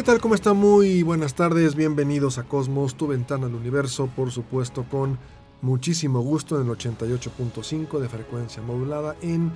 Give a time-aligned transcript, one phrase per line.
[0.00, 0.18] ¿Qué tal?
[0.18, 0.54] ¿Cómo está?
[0.54, 5.18] Muy buenas tardes, bienvenidos a Cosmos, tu ventana al universo, por supuesto con
[5.60, 9.52] muchísimo gusto en el 88.5 de frecuencia modulada en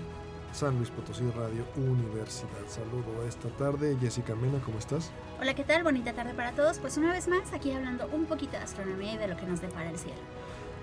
[0.52, 2.50] San Luis Potosí Radio Universidad.
[2.68, 5.12] Saludo esta tarde, Jessica Mena, ¿cómo estás?
[5.40, 5.82] Hola, ¿qué tal?
[5.82, 6.78] Bonita tarde para todos.
[6.78, 9.62] Pues una vez más aquí hablando un poquito de astronomía y de lo que nos
[9.62, 10.20] depara el cielo.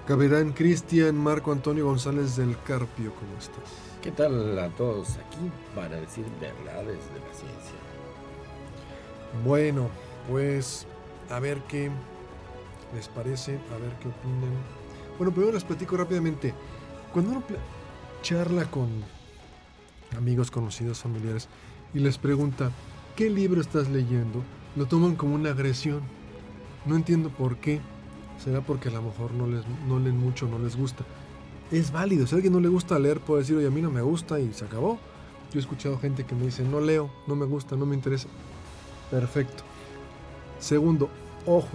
[0.07, 3.71] Capitán Cristian Marco Antonio González del Carpio, ¿cómo estás?
[4.01, 7.80] ¿Qué tal a todos aquí para decir verdades de la ciencia?
[9.45, 9.89] Bueno,
[10.29, 10.85] pues
[11.29, 11.89] a ver qué
[12.93, 14.51] les parece, a ver qué opinan.
[15.17, 16.53] Bueno, primero les platico rápidamente.
[17.13, 17.43] Cuando uno
[18.21, 18.89] charla con
[20.17, 21.47] amigos, conocidos, familiares
[21.93, 22.71] y les pregunta,
[23.15, 24.43] ¿qué libro estás leyendo?
[24.75, 26.01] Lo toman como una agresión.
[26.85, 27.79] No entiendo por qué.
[28.43, 31.03] Será porque a lo mejor no, leen mucho, no les gusta.
[31.71, 32.25] Es válido.
[32.25, 34.39] Si a alguien no le gusta leer, puede decir, oye, a mí no me gusta
[34.39, 34.99] y se acabó.
[35.53, 38.27] Yo he escuchado gente que me dice, no leo, no me gusta, no me interesa.
[39.11, 39.63] Perfecto.
[40.59, 41.09] Segundo,
[41.45, 41.69] ojo,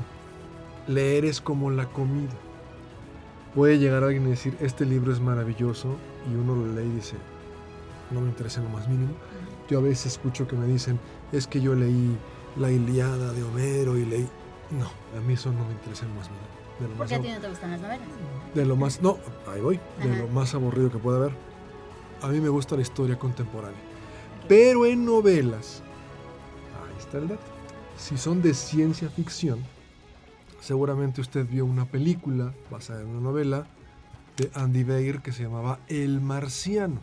[0.89, 2.35] leer es como la comida.
[3.55, 5.97] Puede llegar alguien y decir, este libro es maravilloso,
[6.31, 7.17] y uno lo lee y dice,
[8.11, 9.13] no me interesa en lo más mínimo.
[9.69, 10.99] Yo a veces escucho que me dicen,
[11.33, 12.17] es que yo leí
[12.57, 14.29] la Iliada de Homero y leí...
[14.71, 16.47] No, a mí eso no me interesa en lo más mínimo.
[16.81, 18.09] De lo ¿Por qué a ti no te gustan las novelas?
[18.55, 19.03] De lo más...
[19.03, 19.19] No,
[19.53, 19.81] ahí voy.
[20.03, 21.33] De lo más aburrido que pueda haber.
[22.23, 23.79] A mí me gusta la historia contemporánea.
[24.49, 25.83] Pero en novelas
[26.99, 27.43] está el dato.
[27.99, 29.61] Si son de ciencia ficción,
[30.61, 33.67] seguramente usted vio una película basada en una novela
[34.37, 37.01] de Andy Weir que se llamaba El Marciano.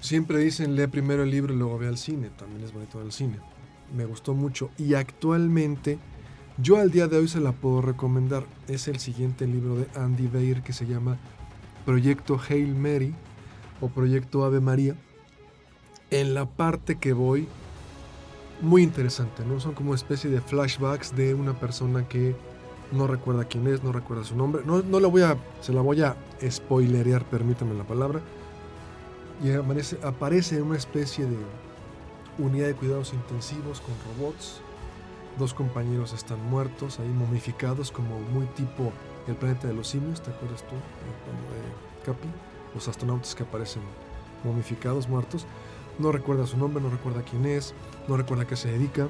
[0.00, 3.12] Siempre dicen lee primero el libro y luego ve al cine, también es bonito al
[3.12, 3.38] cine.
[3.96, 5.98] Me gustó mucho y actualmente
[6.58, 8.44] yo al día de hoy se la puedo recomendar.
[8.66, 11.18] Es el siguiente libro de Andy Weir que se llama
[11.86, 13.14] Proyecto Hail Mary
[13.80, 14.96] o Proyecto Ave María.
[16.10, 17.46] En la parte que voy
[18.62, 19.60] muy interesante, ¿no?
[19.60, 22.34] Son como especie de flashbacks de una persona que
[22.92, 24.62] no recuerda quién es, no recuerda su nombre.
[24.64, 26.16] No, no la voy a, se la voy a
[26.48, 28.20] spoilerear, permítame la palabra.
[29.42, 31.36] Y aparece, aparece una especie de
[32.38, 34.60] unidad de cuidados intensivos con robots.
[35.38, 38.92] Dos compañeros están muertos, ahí momificados, como muy tipo
[39.26, 40.74] el planeta de los simios, ¿te acuerdas tú?
[40.74, 42.28] De Capi,
[42.74, 43.82] los astronautas que aparecen
[44.44, 45.46] momificados, muertos.
[45.98, 47.74] No recuerda su nombre, no recuerda quién es,
[48.08, 49.08] no recuerda a qué se dedica.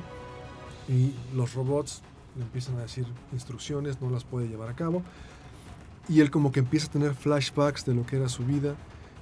[0.88, 2.02] Y los robots
[2.36, 5.02] le empiezan a decir instrucciones, no las puede llevar a cabo.
[6.08, 8.74] Y él como que empieza a tener flashbacks de lo que era su vida.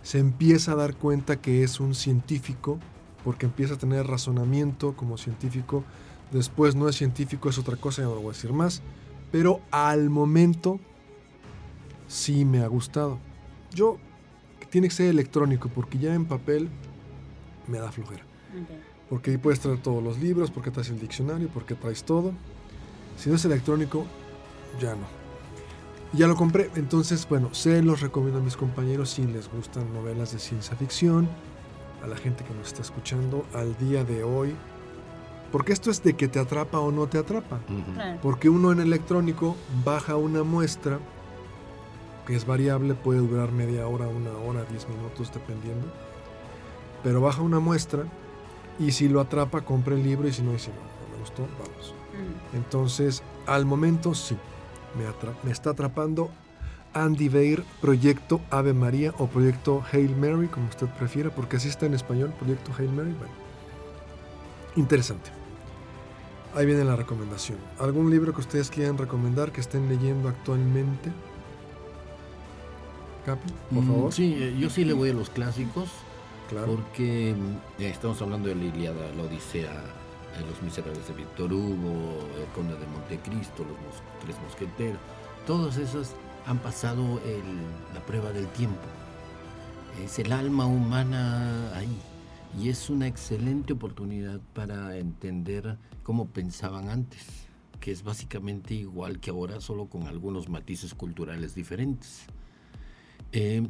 [0.03, 2.79] Se empieza a dar cuenta que es un científico,
[3.25, 5.85] porque empieza a tener razonamiento como científico.
[6.33, 8.83] Después no es científico, es otra cosa, ya no lo voy a decir más.
[9.31, 10.81] Pero al momento
[12.09, 13.19] sí me ha gustado.
[13.73, 13.99] Yo,
[14.71, 16.69] tiene que ser electrónico, porque ya en papel
[17.71, 18.25] me da flojera.
[18.51, 18.83] Okay.
[19.09, 22.33] Porque ahí puedes traer todos los libros, porque traes el diccionario, porque traes todo.
[23.17, 24.07] Si no es electrónico,
[24.81, 25.07] ya no.
[26.13, 30.33] Ya lo compré, entonces, bueno, se los recomiendo a mis compañeros si les gustan novelas
[30.33, 31.29] de ciencia ficción,
[32.03, 34.55] a la gente que nos está escuchando al día de hoy.
[35.53, 37.61] Porque esto es de que te atrapa o no te atrapa.
[37.69, 38.21] Uh -huh.
[38.21, 40.99] Porque uno en electrónico baja una muestra
[42.27, 45.89] que es variable, puede durar media hora, una hora, diez minutos, dependiendo
[47.03, 48.05] pero baja una muestra
[48.79, 51.43] y si lo atrapa, compra el libro y si no, dice, no, no me gustó,
[51.59, 51.95] vamos.
[52.13, 52.57] Mm.
[52.57, 54.37] Entonces, al momento sí,
[54.97, 55.05] me,
[55.45, 56.31] me, está atrapando
[56.95, 61.87] Andy Weir, Proyecto Ave María o Proyecto Hail Mary, como usted prefiera, porque así está
[61.87, 63.13] en español, Proyecto Hail Mary.
[63.13, 63.33] Bueno,
[64.77, 65.31] interesante.
[66.55, 67.59] Ahí viene la recomendación.
[67.79, 71.13] ¿Algún libro que ustedes quieran recomendar que estén leyendo actualmente?
[73.25, 74.09] Capi, por favor.
[74.09, 75.91] Mm, sí, yo sí le voy a los clásicos.
[76.51, 76.67] Claro.
[76.67, 77.35] Porque eh,
[77.79, 79.73] estamos hablando de la Iliada, la Odisea,
[80.49, 84.99] Los Miserables de Víctor Hugo, El Conde de Montecristo, Los mos Tres Mosqueteros.
[85.47, 86.11] Todos esos
[86.47, 88.81] han pasado el, la prueba del tiempo.
[90.05, 91.97] Es el alma humana ahí.
[92.61, 97.47] Y es una excelente oportunidad para entender cómo pensaban antes.
[97.79, 102.27] que es básicamente igual que ahora, solo con algunos matices culturales diferentes.
[103.33, 103.67] Eh,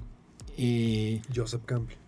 [0.56, 1.99] eh, Joseph Campbell.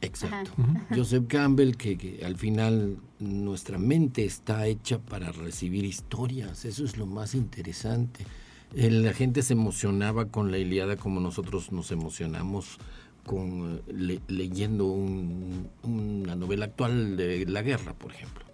[0.00, 0.50] Exacto.
[0.94, 7.06] Joseph Campbell, que, al final nuestra mente está hecha para recibir historias, eso es lo
[7.06, 8.24] más interesante.
[8.74, 12.78] la gente se emocionaba con la Iliada como nosotros nos emocionamos
[13.24, 13.82] con
[14.28, 18.44] leyendo una novela actual de la guerra, por ejemplo.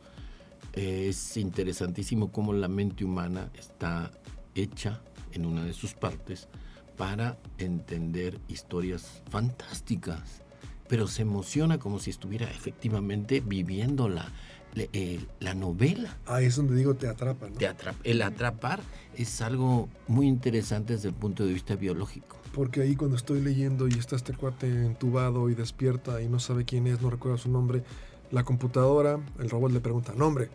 [0.73, 4.13] es interesantísimo cómo la mente humana está
[4.55, 5.01] hecha
[5.33, 6.49] en una de sus partes
[6.97, 10.43] para entender historias fantásticas
[10.91, 14.33] pero se emociona como si estuviera efectivamente viviendo la,
[14.75, 16.19] eh, la novela.
[16.27, 17.55] Ah, es donde digo te atrapa, ¿no?
[17.55, 17.71] Te
[18.03, 18.81] El atrapar
[19.17, 22.37] es algo muy interesante desde el punto de vista biológico.
[22.53, 26.65] Porque ahí cuando estoy leyendo y está este cuate entubado y despierta y no sabe
[26.65, 27.85] quién es, no recuerda su nombre,
[28.33, 30.51] la computadora, el robot le pregunta, nombre.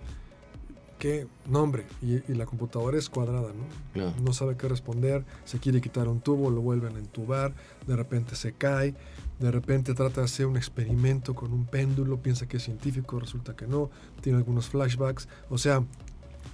[1.00, 1.86] ¿Qué nombre?
[2.02, 4.14] Y, la computadora es cuadrada, ¿no?
[4.22, 7.54] No sabe qué responder, se quiere quitar un tubo, lo vuelven a entubar,
[7.86, 8.96] de repente se cae,
[9.40, 13.56] de repente trata de hacer un experimento con un péndulo, piensa que es científico, resulta
[13.56, 13.90] que no,
[14.22, 15.84] tiene algunos flashbacks, o sea,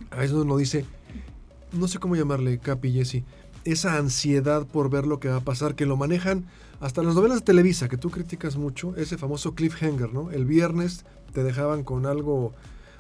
[0.10, 0.86] a veces uno dice,
[1.72, 3.24] no sé cómo llamarle, Capi y Jesse,
[3.64, 6.46] esa ansiedad por ver lo que va a pasar, que lo manejan
[6.80, 10.32] hasta las novelas de Televisa, que tú criticas mucho, ese famoso cliffhanger, ¿no?
[10.32, 12.54] El viernes te dejaban con algo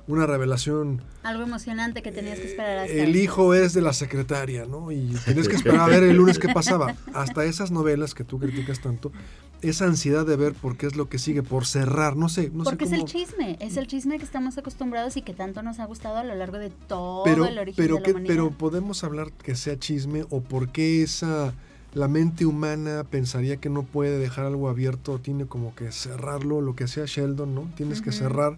[0.07, 1.01] una revelación.
[1.23, 4.91] Algo emocionante que tenías que esperar hasta El hijo es de la secretaria, ¿no?
[4.91, 6.95] Y tenías que esperar a ver el lunes qué pasaba.
[7.13, 9.11] Hasta esas novelas que tú criticas tanto,
[9.61, 12.49] esa ansiedad de ver por qué es lo que sigue, por cerrar, no sé.
[12.53, 15.79] No Porque es el chisme, es el chisme que estamos acostumbrados y que tanto nos
[15.79, 19.03] ha gustado a lo largo de todo el origen pero de la que, Pero podemos
[19.03, 21.53] hablar que sea chisme o por qué esa
[21.93, 26.73] la mente humana pensaría que no puede dejar algo abierto, tiene como que cerrarlo, lo
[26.73, 27.69] que hacía Sheldon, ¿no?
[27.75, 28.57] Tienes que cerrar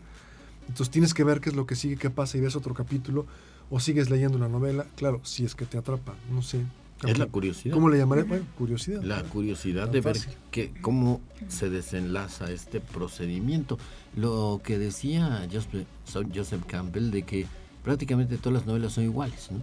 [0.68, 3.26] entonces tienes que ver qué es lo que sigue, qué pasa y ves otro capítulo
[3.70, 6.64] o sigues leyendo una novela, claro, si es que te atrapa, no sé.
[7.06, 7.74] Es la curiosidad.
[7.74, 8.24] ¿Cómo le llamaré?
[8.24, 9.02] Bueno, curiosidad.
[9.04, 10.18] La curiosidad de ver
[10.52, 13.78] que, cómo se desenlaza este procedimiento.
[14.16, 17.46] Lo que decía Joseph Campbell de que
[17.84, 19.52] prácticamente todas las novelas son iguales.
[19.52, 19.60] ¿no?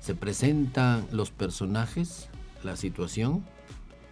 [0.00, 2.28] Se presentan los personajes,
[2.62, 3.44] la situación,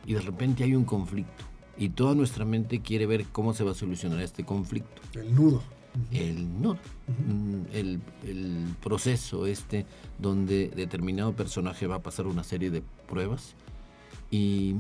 [0.07, 1.45] y de repente hay un conflicto.
[1.77, 5.03] Y toda nuestra mente quiere ver cómo se va a solucionar este conflicto.
[5.15, 5.63] El nudo
[6.13, 8.01] el no mm, el,
[8.83, 9.87] proceso este
[10.19, 13.55] donde determinado personaje va a pasar una serie de pruebas
[14.31, 14.77] y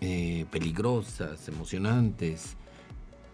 [0.00, 2.56] eh, peligrosas emocionantes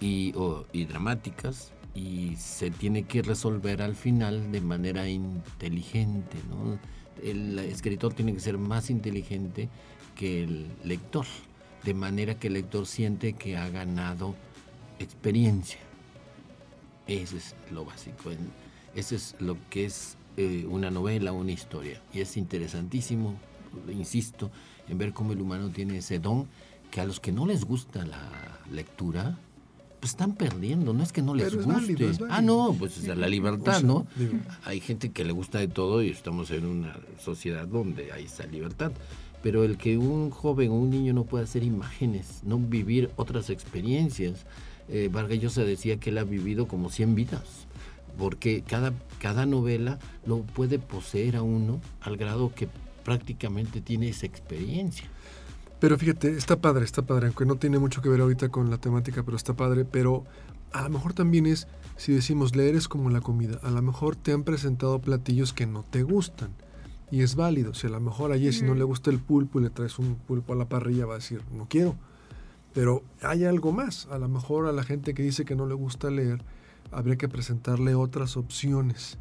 [0.00, 0.34] y,
[0.72, 6.78] y dramáticas y se tiene que resolver al final de manera inteligente ¿no?
[7.22, 9.68] el escritor tiene que ser más inteligente
[10.16, 11.26] que el lector
[11.84, 14.34] de manera que el lector siente que ha ganado
[14.98, 15.80] experiencia
[17.06, 18.30] eso es lo básico.
[18.94, 22.00] Eso es lo que es eh, una novela, una historia.
[22.12, 23.34] Y es interesantísimo,
[23.92, 24.50] insisto,
[24.88, 26.46] en ver cómo el humano tiene ese don
[26.90, 28.20] que a los que no les gusta la
[28.70, 29.36] lectura,
[30.00, 30.92] pues están perdiendo.
[30.92, 32.12] No es que no les guste.
[32.30, 34.06] Ah, no, pues es la libertad, ¿no?
[34.64, 38.46] Hay gente que le gusta de todo y estamos en una sociedad donde hay esa
[38.46, 38.92] libertad.
[39.42, 43.50] Pero el que un joven o un niño no pueda hacer imágenes, no vivir otras
[43.50, 44.46] experiencias,
[44.88, 47.66] eh, Vargas Llosa decía que él ha vivido como 100 vidas,
[48.18, 52.68] porque cada, cada novela lo puede poseer a uno al grado que
[53.04, 55.08] prácticamente tiene esa experiencia.
[55.80, 58.78] Pero fíjate, está padre, está padre, aunque no tiene mucho que ver ahorita con la
[58.78, 60.24] temática, pero está padre, pero
[60.72, 64.16] a lo mejor también es, si decimos leer es como la comida, a lo mejor
[64.16, 66.50] te han presentado platillos que no te gustan.
[67.10, 69.64] Y es válido, si a lo mejor a Jessy no le gusta el pulpo y
[69.64, 71.96] le traes un pulpo a la parrilla, va a decir, no quiero.
[72.74, 74.06] Pero hay algo más.
[74.10, 76.42] A lo mejor a la gente que dice que no le gusta leer,
[76.90, 79.18] habría que presentarle otras opciones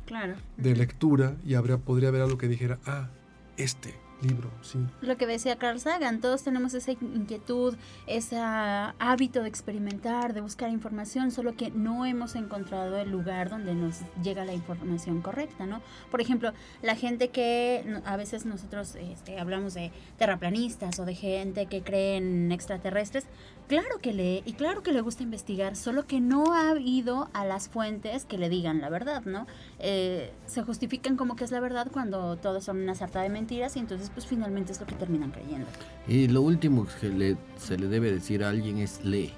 [0.58, 3.10] de lectura y habría, podría haber algo que dijera, ah,
[3.56, 4.80] este libro, sí.
[5.02, 7.76] Lo que decía Carl Sagan, todos tenemos esa inquietud,
[8.08, 13.76] ese hábito de experimentar, de buscar información, solo que no hemos encontrado el lugar donde
[13.76, 15.82] nos llega la información correcta, ¿no?
[16.10, 21.66] Por ejemplo, la gente que a veces nosotros este, hablamos de terraplanistas o de gente
[21.68, 23.26] que cree en extraterrestres,
[23.68, 27.46] claro que lee y claro que le gusta investigar, solo que no ha ido a
[27.46, 29.48] las fuentes que le digan la verdad, ¿no?
[29.80, 33.76] Eh, se justifican como que es la verdad cuando todos son una sarta de mentiras
[33.76, 35.68] y entonces pues finalmente es lo que terminan creyendo.
[36.08, 39.34] Y lo último que se le debe decir a alguien es lee.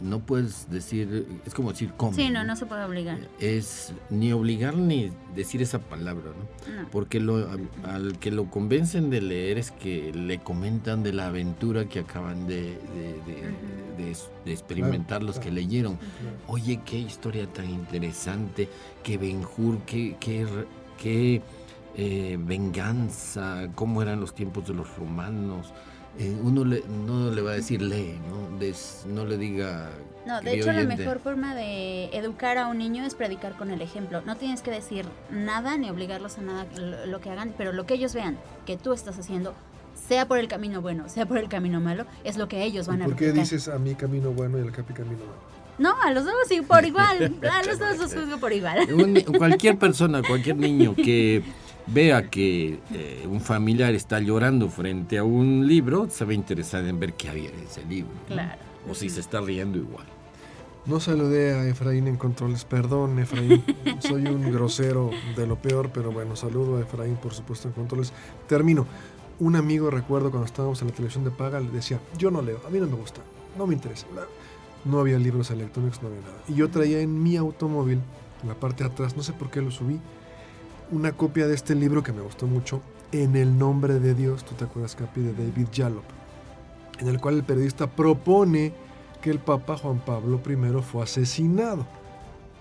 [0.00, 2.14] No puedes decir, es como decir cómo.
[2.14, 3.18] Sí, no, no se puede obligar.
[3.38, 6.88] Es ni obligar ni decir esa palabra, ¿no?
[6.90, 7.48] Porque lo,
[7.84, 12.46] al, que lo convencen de leer es que le comentan de la aventura que acaban
[12.46, 12.78] de,
[13.96, 15.98] de, experimentar los que leyeron.
[16.46, 18.68] Oye, qué historia tan interesante,
[19.02, 20.46] qué Benjur, qué, qué,
[21.00, 21.42] qué
[21.96, 25.72] eh, venganza, cómo eran los tiempos de los romanos
[26.18, 28.42] eh, uno le, no le va a decir lee, ¿no?
[29.06, 29.90] no le diga...
[30.26, 33.82] No, de hecho la mejor forma de educar a un niño es predicar con el
[33.82, 34.22] ejemplo.
[34.24, 36.66] No tienes que decir nada ni obligarlos a nada
[37.06, 39.52] lo, que hagan, pero lo que ellos vean que tú estás haciendo,
[40.08, 43.02] sea por el camino bueno, sea por el camino malo, es lo que ellos van
[43.02, 45.52] a ¿Por qué dices a mí camino bueno y al Capi camino malo?
[45.78, 47.40] No, a los dos sí, por igual.
[47.50, 48.86] A los dos los juzgo por igual.
[49.36, 51.42] cualquier persona, cualquier niño que
[51.86, 56.84] vea que eh, un familiar está llorando frente a un libro, se va a interesar
[56.84, 58.12] en ver qué había en ese libro.
[58.26, 58.60] Claro.
[58.88, 60.06] O si se está riendo igual.
[60.84, 62.64] No saludé a Efraín en controles.
[62.64, 63.62] Perdón, Efraín.
[64.00, 68.12] Soy un grosero de lo peor, pero bueno, saludo a Efraín, por supuesto, en controles.
[68.48, 68.86] Termino.
[69.38, 72.60] Un amigo, recuerdo cuando estábamos en la televisión de paga, le decía: Yo no leo,
[72.66, 73.20] a mí no me gusta,
[73.56, 74.06] no me interesa.
[74.84, 76.42] No había libros electrónicos, no había nada.
[76.48, 78.00] Y yo traía en mi automóvil,
[78.42, 80.00] en la parte de atrás, no sé por qué lo subí,
[80.92, 82.80] una copia de este libro que me gustó mucho,
[83.10, 86.04] En el nombre de Dios, tú te acuerdas, Capi, de David Yallop,
[86.98, 88.72] en el cual el periodista propone
[89.20, 91.86] que el Papa Juan Pablo I fue asesinado.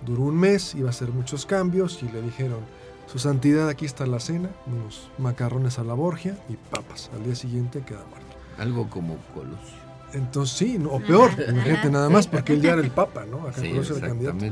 [0.06, 2.60] Duró un mes, iba a hacer muchos cambios y le dijeron,
[3.08, 7.10] su santidad, aquí está la cena, unos macarrones a la Borgia y papas.
[7.14, 8.36] Al día siguiente queda muerto.
[8.58, 9.82] Algo como Colosio.
[10.14, 11.32] Entonces sí, o peor,
[11.64, 13.48] gente nada más, porque él ya era el Papa, ¿no?
[13.48, 14.46] Acá Colosio era candidato.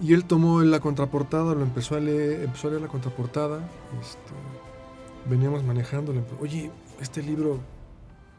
[0.00, 3.58] Y él tomó la contraportada, lo empezó a leer, empezó a leer la contraportada.
[4.00, 4.32] Este,
[5.28, 6.14] veníamos manejando.
[6.40, 7.58] Oye, este libro,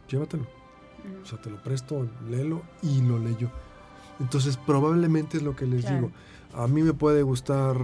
[0.10, 0.46] llévatelo.
[1.24, 3.50] O sea, te lo presto, léelo y lo leyó.
[4.20, 6.12] Entonces, probablemente es lo que les digo.
[6.54, 7.76] A mí me puede gustar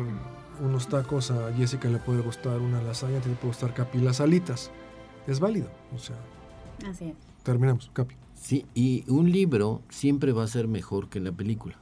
[0.60, 4.72] unos tacos, a Jessica le puede gustar una lasaña, te puede gustar Capi las alitas.
[5.28, 5.70] Es válido.
[5.96, 6.16] O sea,
[6.90, 7.16] Así es.
[7.44, 8.16] terminamos, Capi.
[8.36, 11.78] Sí, y un libro siempre va a ser mejor que la película.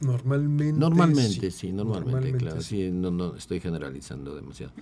[0.00, 0.78] Normalmente.
[0.78, 2.60] Normalmente, sí, normalmente, claro.
[2.60, 2.90] Sí.
[2.90, 4.72] no, no estoy generalizando demasiado.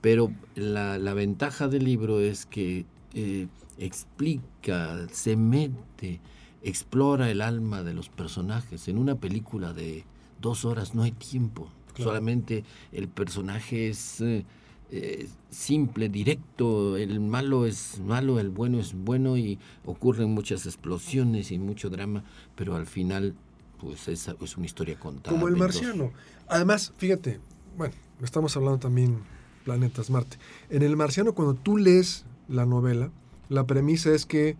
[0.00, 3.46] Pero la, la ventaja del libro es que eh,
[3.78, 6.20] explica, se mete,
[6.62, 8.88] explora el alma de los personajes.
[8.88, 10.04] En una película de
[10.40, 11.68] dos horas no hay tiempo.
[11.96, 14.44] Solamente el personaje es eh,
[14.90, 16.96] eh, simple, directo.
[16.96, 22.22] El malo es malo, el bueno es bueno y ocurren muchas explosiones y mucho drama,
[22.54, 23.34] pero al final
[23.80, 25.34] pues es, es una historia contada.
[25.34, 26.12] Como el marciano.
[26.48, 27.40] Además, fíjate,
[27.76, 29.20] bueno, estamos hablando también
[29.64, 30.38] planetas Marte.
[30.70, 33.10] En el marciano, cuando tú lees la novela,
[33.48, 34.56] la premisa es que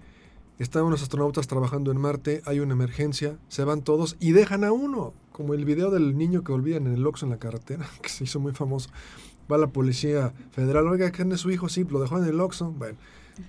[0.59, 4.73] están unos astronautas trabajando en Marte, hay una emergencia, se van todos y dejan a
[4.73, 8.09] uno, como el video del niño que olvidan en el Oxxo en la carretera, que
[8.09, 8.91] se hizo muy famoso.
[9.51, 11.69] Va la policía federal, oiga, ¿quién es su hijo?
[11.69, 12.73] Sí, lo dejó en el Oxxo.
[12.73, 12.99] Bueno,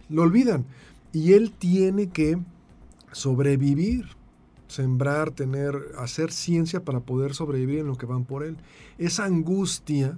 [0.10, 0.66] lo olvidan.
[1.12, 2.38] Y él tiene que
[3.12, 4.06] sobrevivir
[4.68, 8.58] sembrar, tener, hacer ciencia para poder sobrevivir en lo que van por él.
[8.98, 10.18] Esa angustia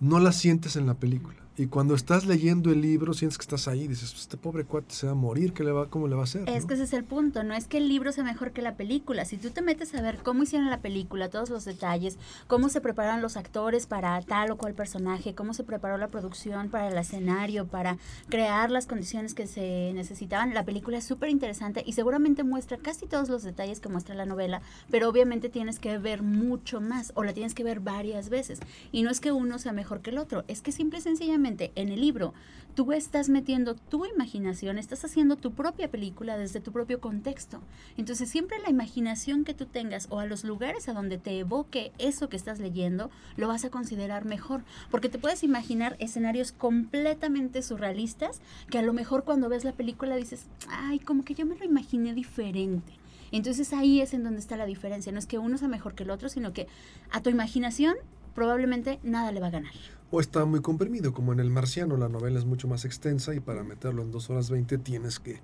[0.00, 1.39] no la sientes en la película.
[1.60, 5.04] Y cuando estás leyendo el libro, sientes que estás ahí, dices, este pobre cuate se
[5.04, 6.48] va a morir, ¿qué le va, ¿cómo le va a hacer?
[6.48, 8.76] Es que ese es el punto, no es que el libro sea mejor que la
[8.76, 9.26] película.
[9.26, 12.80] Si tú te metes a ver cómo hicieron la película, todos los detalles, cómo se
[12.80, 16.96] prepararon los actores para tal o cual personaje, cómo se preparó la producción para el
[16.96, 17.98] escenario, para
[18.30, 23.04] crear las condiciones que se necesitaban, la película es súper interesante y seguramente muestra casi
[23.04, 27.22] todos los detalles que muestra la novela, pero obviamente tienes que ver mucho más o
[27.22, 28.60] la tienes que ver varias veces.
[28.92, 31.49] Y no es que uno sea mejor que el otro, es que simple y sencillamente
[31.58, 32.32] en el libro
[32.74, 37.60] tú estás metiendo tu imaginación, estás haciendo tu propia película desde tu propio contexto.
[37.96, 41.92] Entonces siempre la imaginación que tú tengas o a los lugares a donde te evoque
[41.98, 47.62] eso que estás leyendo, lo vas a considerar mejor, porque te puedes imaginar escenarios completamente
[47.62, 48.40] surrealistas
[48.70, 51.64] que a lo mejor cuando ves la película dices, ay, como que yo me lo
[51.64, 52.92] imaginé diferente.
[53.32, 55.12] Entonces ahí es en donde está la diferencia.
[55.12, 56.66] No es que uno sea mejor que el otro, sino que
[57.10, 57.94] a tu imaginación
[58.34, 62.08] probablemente nada le va a ganar o está muy comprimido, como en El Marciano, la
[62.08, 65.40] novela es mucho más extensa y para meterlo en 2 horas 20 tienes que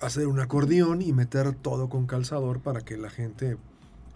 [0.00, 3.56] hacer un acordeón y meter todo con calzador para que la gente,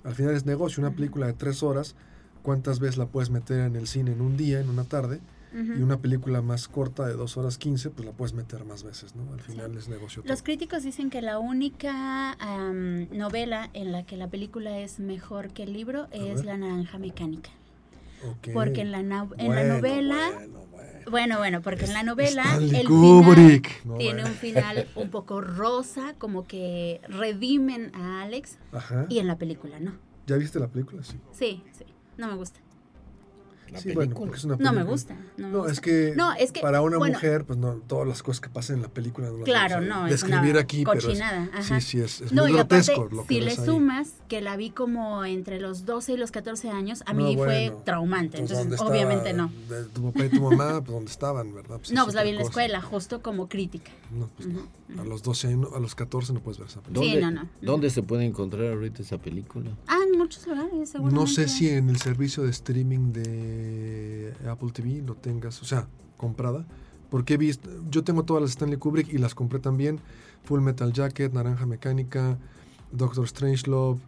[0.05, 1.95] al final es negocio, una película de 3 horas,
[2.43, 5.21] ¿cuántas veces la puedes meter en el cine en un día, en una tarde?
[5.55, 9.15] Y una película más corta de 2 horas 15, pues la puedes meter más veces,
[9.15, 9.31] ¿no?
[9.35, 10.23] Al final es negocio.
[10.25, 12.39] Los críticos dicen que la única
[13.11, 17.51] novela en la que la película es mejor que el libro es La Naranja Mecánica
[18.53, 20.31] porque en la, en la novela...
[21.11, 23.83] Bueno, bueno, porque en la novela el Kubrick.
[23.99, 28.59] tiene un final un poco rosa, como que redimen a Alex.
[29.09, 29.99] Y en la película no.
[30.29, 31.03] ¿Ya viste la película?
[31.03, 31.19] Sí.
[31.33, 31.85] Sí, sí.
[32.17, 32.61] No me gusta
[34.59, 35.17] no me gusta.
[35.37, 36.15] No, Es que
[36.61, 39.81] para una mujer, pues no, todas las cosas que pasan en la película no Claro,
[39.81, 41.49] no, es describir aquí, cochinada.
[41.53, 45.25] Pero sí, sí, es, muy grotesco lo que Si le sumas que la vi como
[45.25, 48.39] entre los 12 y los 14 años, a mí fue traumante.
[48.39, 49.51] Entonces, obviamente no.
[49.95, 51.79] tu papá y tu mamá, pues ¿dónde estaban, verdad?
[51.79, 53.91] Pues, no, pues la vi en la escuela, justo como crítica.
[54.13, 54.63] No, pues no.
[55.01, 57.11] A los 12, a los 14 no puedes ver esa película.
[57.11, 57.49] Sí, no, no.
[57.63, 59.71] ¿Dónde se puede encontrar ahorita esa película?
[59.87, 61.21] Ah, en muchos lugares, seguramente.
[61.21, 65.89] No sé si en el servicio de streaming de Apple TV lo tengas, o sea,
[66.17, 66.67] comprada.
[67.11, 70.01] Porque he visto, yo tengo todas las Stanley Kubrick y las compré también.
[70.45, 72.39] Full Metal Jacket, Naranja Mecánica,
[72.91, 74.01] Doctor Strangelove,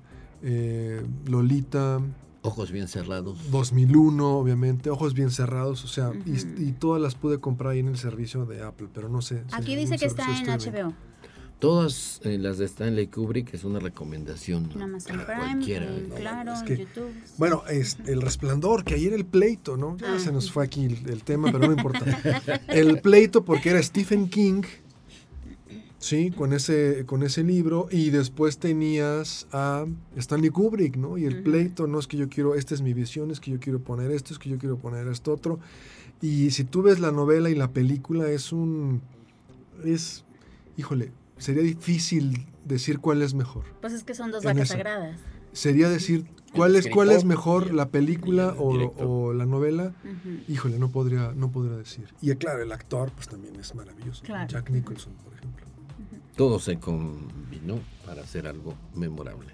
[0.42, 2.00] eh, Lolita.
[2.46, 3.50] Ojos bien cerrados.
[3.50, 4.90] 2001, obviamente.
[4.90, 8.62] Ojos bien cerrados, o sea, y, todas las pude comprar ahí en el servicio de
[8.62, 9.42] Apple, pero no sé.
[9.52, 10.92] Aquí dice que está en HBO.
[11.58, 15.86] Todas eh, las de Stanley Kubrick es una recomendación para cualquiera.
[16.14, 17.14] claro, YouTube.
[17.38, 19.96] Bueno, es El Resplandor, que ayer el pleito, ¿no?
[19.96, 22.04] Ya se nos fue aquí el, tema, pero no importa.
[22.68, 24.64] el pleito porque era Stephen King,
[26.04, 31.16] sí, con ese, con ese libro, y después tenías a Stanley Kubrick, ¿no?
[31.16, 33.58] Y el pleito, no es que yo quiero, esta es mi visión, es que yo
[33.58, 35.58] quiero poner esto, es que yo quiero poner esto otro.
[36.20, 39.00] Y si tú ves la novela y la película, es un...
[39.84, 40.24] es,
[40.76, 43.64] híjole, sería difícil decir cuál es mejor.
[43.80, 45.18] Pues es que son dos vacas sagradas.
[45.52, 49.94] Sería decir cuál es cuál es mejor la película o, la novela.
[50.48, 52.12] Híjole, no podría no podría decir.
[52.20, 54.24] Y claro, el actor pues también es maravilloso.
[54.24, 55.63] Jack Nicholson, por ejemplo.
[56.36, 59.52] Todo se combinó para hacer algo memorable.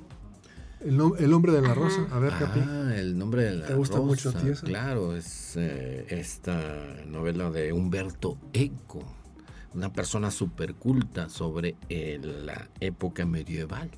[0.81, 2.61] El, el hombre de la rosa, a ver, Capi.
[2.61, 7.51] Ah, el nombre de la ¿Te gusta mucho a ti Claro, es eh, esta novela
[7.51, 9.05] de Humberto Eco
[9.75, 13.91] una persona súper culta sobre eh, la época medieval,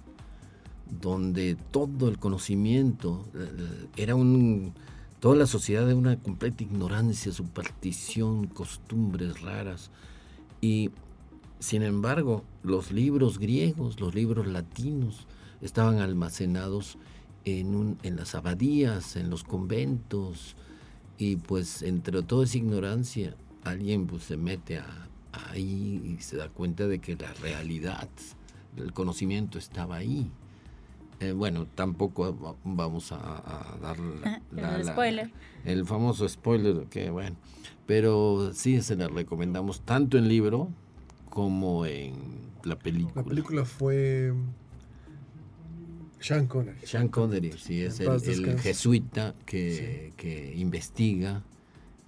[1.00, 4.74] donde todo el conocimiento eh, era un...
[5.20, 9.92] Toda la sociedad de una completa ignorancia, superstición, costumbres raras.
[10.60, 10.90] Y
[11.62, 15.28] sin embargo, los libros griegos, los libros latinos,
[15.60, 16.98] estaban almacenados
[17.44, 20.56] en, un, en las abadías, en los conventos,
[21.18, 26.48] y pues entre toda esa ignorancia, alguien pues, se mete a, ahí y se da
[26.48, 28.08] cuenta de que la realidad,
[28.76, 30.28] el conocimiento estaba ahí.
[31.20, 33.96] Eh, bueno, tampoco vamos a, dar
[34.76, 35.30] el spoiler.
[35.64, 37.36] El famoso spoiler, que bueno,
[37.86, 40.70] pero sí se la recomendamos tanto en libro
[41.32, 42.12] como en
[42.62, 43.14] la película.
[43.16, 44.34] La película fue
[46.20, 46.78] Sean Connery.
[46.84, 51.42] Sean Connery, sí, es el, jesuita que, que investiga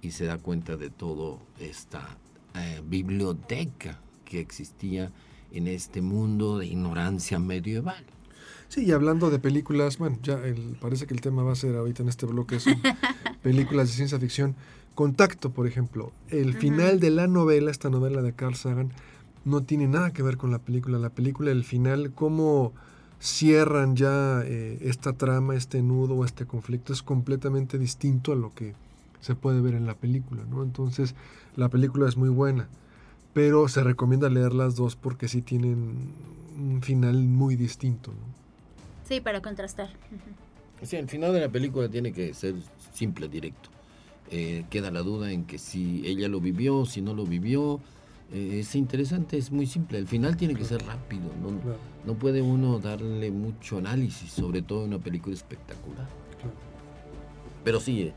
[0.03, 2.19] y se da cuenta de todo esta
[2.53, 5.11] eh, biblioteca que existía
[5.51, 8.05] en este mundo de ignorancia medieval.
[8.67, 10.39] Sí, y hablando de películas, bueno, ya
[10.79, 12.79] parece que el tema va a ser ahorita en este bloque, son
[13.41, 14.55] películas de ciencia ficción.
[14.93, 18.93] Contacto, por ejemplo, el final de la novela, esta novela de Carl Sagan,
[19.45, 20.97] no tiene nada que ver con la película.
[20.97, 22.73] La película, el final, cómo
[23.19, 28.53] cierran ya eh, esta trama, este nudo o este conflicto, es completamente distinto a lo
[28.53, 28.73] que
[29.21, 30.61] se puede ver en la película, ¿no?
[30.63, 31.15] Entonces,
[31.55, 32.67] la película es muy buena,
[33.33, 36.11] pero se recomienda leer las dos porque sí tienen
[36.57, 38.45] un final muy distinto, ¿no?
[39.07, 39.89] Sí, para contrastar.
[40.81, 42.55] Sí, el final de la película tiene que ser
[42.93, 43.69] simple, directo.
[44.31, 47.79] Eh, queda la duda en que si ella lo vivió, si no lo vivió.
[48.33, 49.97] Eh, es interesante, es muy simple.
[49.97, 51.23] El final tiene que ser rápido.
[51.41, 51.51] No,
[52.05, 56.07] no puede uno darle mucho análisis, sobre todo en una película espectacular.
[57.63, 58.11] Pero sí,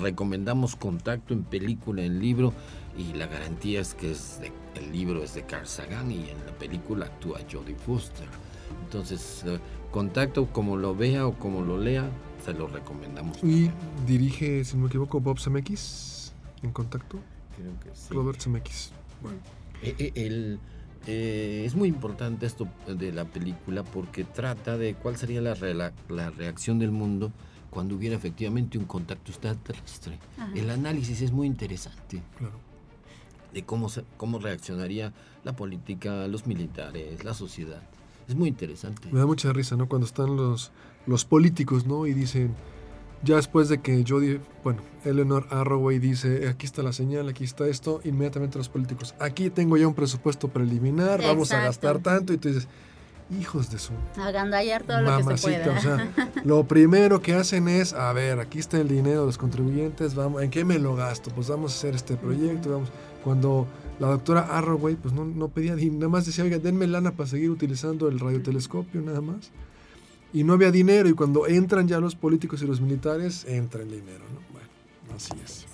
[0.00, 2.54] recomendamos contacto en película, en libro,
[2.96, 4.40] y la garantía es que es
[4.74, 8.26] el libro es de Carl Sagan y en la película actúa Jodie Foster.
[8.84, 9.58] Entonces, eh,
[9.90, 12.08] contacto como lo vea o como lo lea,
[12.44, 13.42] se lo recomendamos.
[13.44, 13.70] Y
[14.06, 17.18] dirige, si no me equivoco, Bob Zemeckis en contacto.
[17.56, 18.14] Creo que sí.
[18.14, 18.92] Robert Zemeckis.
[19.22, 19.38] Bueno.
[19.82, 20.58] Eh,
[21.06, 25.54] eh, es muy importante esto de la película porque trata de cuál sería la,
[26.08, 27.32] la reacción del mundo
[27.70, 30.18] cuando hubiera efectivamente un contacto extraterrestre.
[30.54, 32.22] El análisis es muy interesante.
[33.52, 35.12] De cómo, cómo reaccionaría
[35.44, 37.82] la política, los militares, la sociedad.
[38.28, 39.08] Es muy interesante.
[39.12, 39.88] Me da mucha risa, ¿no?
[39.88, 40.72] Cuando están los,
[41.06, 42.06] los políticos, ¿no?
[42.06, 42.54] Y dicen,
[43.22, 47.66] ya después de que Jody, bueno, Eleanor Arroway dice, aquí está la señal, aquí está
[47.66, 52.38] esto, inmediatamente los políticos, aquí tengo ya un presupuesto preliminar, vamos a gastar tanto, y
[52.38, 52.68] tú dices,
[53.30, 53.92] hijos de su...
[54.16, 55.76] Agandallar todo lo que se pueda.
[55.76, 56.12] O sea,
[56.44, 60.42] lo primero que hacen es, a ver, aquí está el dinero de los contribuyentes, vamos,
[60.42, 61.30] ¿en qué me lo gasto?
[61.30, 62.90] Pues vamos a hacer este proyecto, vamos.
[63.24, 63.66] Cuando
[63.98, 67.50] la doctora Arroway, pues no, no pedía, nada más decía, oiga, denme lana para seguir
[67.50, 69.50] utilizando el radiotelescopio, nada más.
[70.32, 73.90] Y no había dinero, y cuando entran ya los políticos y los militares, entra el
[73.90, 74.40] dinero, ¿no?
[74.52, 74.68] Bueno,
[75.14, 75.66] así es.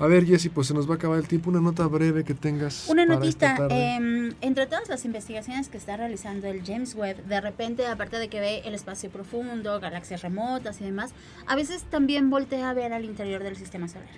[0.00, 1.50] A ver, Jessy, pues se nos va a acabar el tiempo.
[1.50, 2.88] Una nota breve que tengas.
[2.88, 3.66] Una notita.
[3.68, 8.28] Em, entre todas las investigaciones que está realizando el James Webb, de repente, aparte de
[8.28, 11.10] que ve el espacio profundo, galaxias remotas y demás,
[11.46, 14.08] a veces también voltea a ver al interior del sistema solar.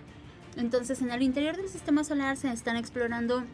[0.57, 3.45] Entonces, en el interior del sistema solar se están explorando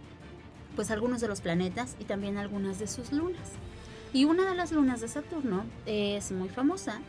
[0.74, 3.52] pues algunos de los planetas y también algunas de sus lunas.
[4.16, 7.02] Y una de las lunas de Saturno es muy famosa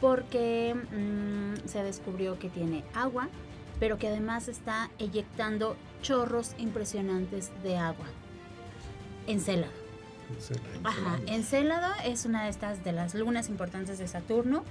[0.00, 3.28] porque mm, se descubrió que tiene agua,
[3.80, 8.04] pero que además está eyectando chorros impresionantes de agua.
[9.26, 9.72] Encélado.
[10.84, 14.62] Ajá, Encélado es una de estas de las lunas importantes de Saturno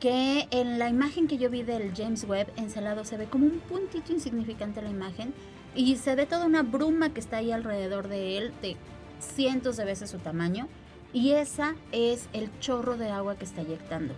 [0.00, 3.60] que en la imagen que yo vi del James Webb, Encelado se ve como un
[3.60, 5.32] puntito insignificante la imagen
[5.74, 8.76] y se ve toda una bruma que está ahí alrededor de él de
[9.18, 10.68] cientos de veces su tamaño
[11.12, 14.14] y esa es el chorro de agua que está eyectando.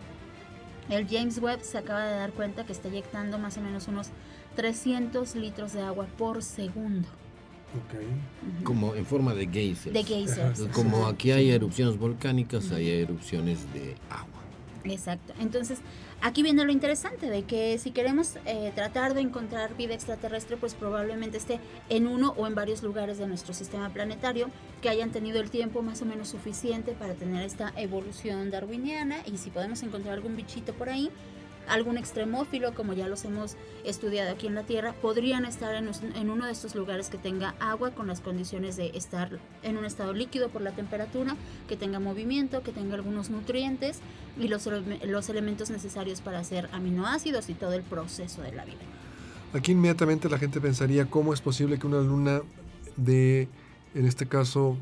[0.89, 4.09] El James Webb se acaba de dar cuenta que está eyectando más o menos unos
[4.57, 7.09] 300 litros de agua por segundo.
[8.65, 9.95] Como en forma de geysers.
[9.95, 10.63] De geysers.
[10.73, 14.41] Como aquí hay erupciones volcánicas, hay erupciones de agua.
[14.85, 15.33] Exacto.
[15.41, 15.79] Entonces,
[16.21, 20.75] aquí viene lo interesante de que si queremos eh, tratar de encontrar vida extraterrestre, pues
[20.75, 24.49] probablemente esté en uno o en varios lugares de nuestro sistema planetario
[24.83, 29.39] que hayan tenido el tiempo más o menos suficiente para tener esta evolución darwiniana y
[29.39, 31.11] si podemos encontrar algún bichito por ahí,
[31.69, 36.47] algún extremófilo, como ya los hemos estudiado aquí en la Tierra, podrían estar en, uno
[36.47, 40.49] de estos lugares que tenga agua con las condiciones de estar en un estado líquido
[40.49, 41.37] por la temperatura,
[41.69, 44.01] que tenga movimiento, que tenga algunos nutrientes
[44.39, 44.69] y los,
[45.05, 48.79] los elementos necesarios para hacer aminoácidos y todo el proceso de la vida.
[49.53, 52.43] Aquí inmediatamente la gente pensaría cómo es posible que una luna
[52.97, 53.49] de,
[53.95, 54.77] en este caso,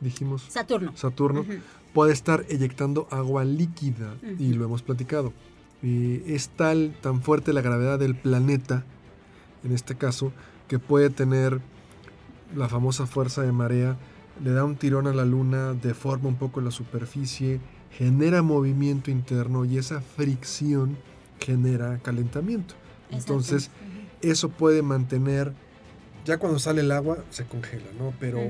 [0.00, 0.42] dijimos...
[0.48, 0.96] Saturno.
[0.96, 1.44] Saturno,
[1.94, 5.32] pueda estar eyectando agua líquida, y lo hemos platicado
[5.82, 8.84] es tal, tan fuerte la gravedad del planeta,
[9.64, 10.32] en este caso,
[10.68, 11.60] que puede tener
[12.54, 13.96] la famosa fuerza de marea,
[14.42, 17.60] le da un tirón a la luna, deforma un poco la superficie,
[17.92, 20.96] genera movimiento interno y esa fricción
[21.38, 22.74] genera calentamiento.
[23.10, 23.70] Entonces,
[24.22, 25.52] eso puede mantener,
[26.24, 28.12] ya cuando sale el agua se congela, ¿no?
[28.20, 28.40] Pero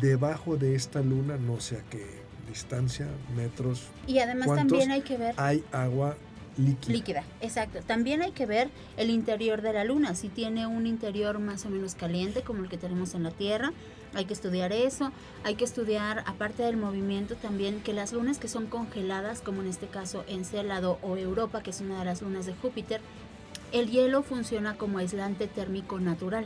[0.00, 2.04] debajo de esta luna, no sé a qué
[2.48, 3.06] distancia,
[3.36, 3.88] metros.
[4.06, 5.34] Y además también hay que ver.
[5.38, 6.16] Hay agua
[6.56, 7.24] líquida.
[7.40, 7.80] exacto.
[7.86, 11.70] También hay que ver el interior de la luna, si tiene un interior más o
[11.70, 13.72] menos caliente como el que tenemos en la Tierra.
[14.14, 15.10] Hay que estudiar eso,
[15.42, 19.68] hay que estudiar, aparte del movimiento, también que las lunas que son congeladas, como en
[19.68, 23.00] este caso Encélado o Europa, que es una de las lunas de Júpiter,
[23.72, 26.44] el hielo funciona como aislante térmico natural.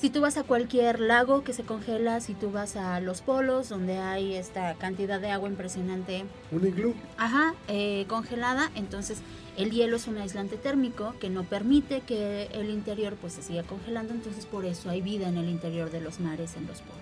[0.00, 3.68] Si tú vas a cualquier lago que se congela, si tú vas a los polos
[3.68, 6.24] donde hay esta cantidad de agua impresionante.
[6.50, 6.94] Un iglú.
[7.18, 9.18] Ajá, eh, congelada, entonces
[9.58, 13.62] el hielo es un aislante térmico que no permite que el interior pues se siga
[13.62, 16.96] congelando, entonces por eso hay vida en el interior de los mares en los polos.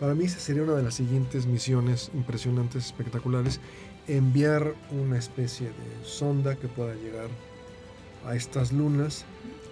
[0.00, 3.60] Para mí esa sería una de las siguientes misiones impresionantes, espectaculares,
[4.08, 7.28] enviar una especie de sonda que pueda llegar
[8.26, 9.24] a estas lunas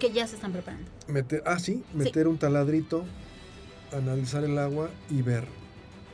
[0.03, 0.91] que ya se están preparando.
[1.07, 3.05] Meter, ah, sí, meter un taladrito,
[3.93, 5.47] analizar el agua y ver.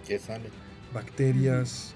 [0.08, 0.52] ¿Qué sale?
[0.94, 1.96] Bacterias.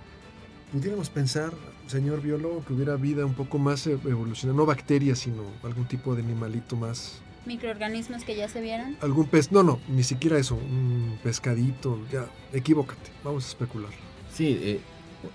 [0.72, 1.54] Pudiéramos pensar,
[1.86, 6.16] señor biólogo, que hubiera vida un poco más e-, evolucionada, no bacterias, sino algún tipo
[6.16, 7.22] de animalito más.
[7.46, 8.98] Microorganismos que ya se vieran.
[9.02, 13.92] Algún pez, no, no, ni siquiera eso, un pescadito, ya, equivócate, vamos a especular.
[14.34, 14.80] Sí, eh,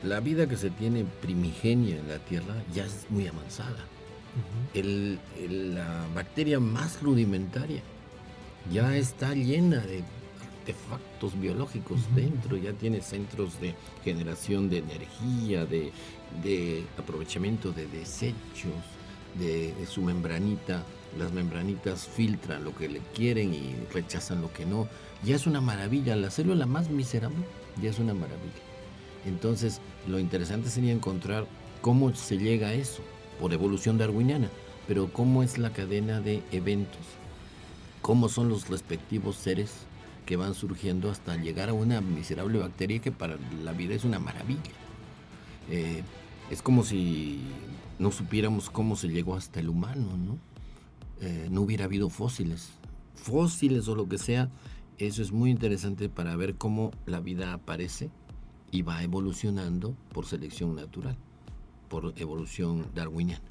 [0.02, 3.86] la vida que se tiene primigenia en la Tierra ya es muy avanzada
[4.74, 5.18] el,
[5.74, 7.82] la bacteria más rudimentaria
[8.70, 10.04] ya está llena de
[10.68, 18.72] artefactos biológicos dentro, ya tiene centros de generación de energía, de, aprovechamiento de desechos,
[19.38, 20.84] de, su membranita.
[21.18, 24.88] Las membranitas filtran lo que le quieren y rechazan lo que no.
[25.24, 27.44] Ya es una maravilla, la célula más miserable
[27.80, 28.62] ya es una maravilla.
[29.24, 31.46] Entonces, lo interesante sería encontrar
[31.80, 33.02] cómo se llega a eso
[33.40, 34.48] por evolución darwiniana,
[34.86, 37.00] pero cómo es la cadena de eventos,
[38.02, 39.86] cómo son los respectivos seres
[40.26, 44.18] que van surgiendo hasta llegar a una miserable bacteria que para la vida es una
[44.18, 44.72] maravilla.
[45.70, 46.02] Eh,
[46.50, 47.40] es como si
[47.98, 50.38] no supiéramos cómo se llegó hasta el humano, ¿no?
[51.20, 52.70] Eh, no hubiera habido fósiles.
[53.14, 54.50] Fósiles o lo que sea,
[54.98, 58.10] eso es muy interesante para ver cómo la vida aparece
[58.70, 61.16] y va evolucionando por selección natural,
[61.88, 63.42] por evolución darwiniana.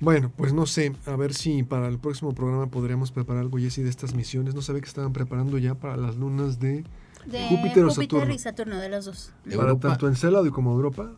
[0.00, 3.82] Bueno, pues no sé, a ver si para el próximo programa podríamos preparar algo, Jessy,
[3.82, 4.54] de estas misiones.
[4.54, 6.84] No sabía que estaban preparando ya para las lunas de,
[7.50, 8.32] Júpiter, o Saturno.
[8.32, 9.32] y Saturno, de los dos.
[9.54, 11.12] Para tanto Encélado como Europa.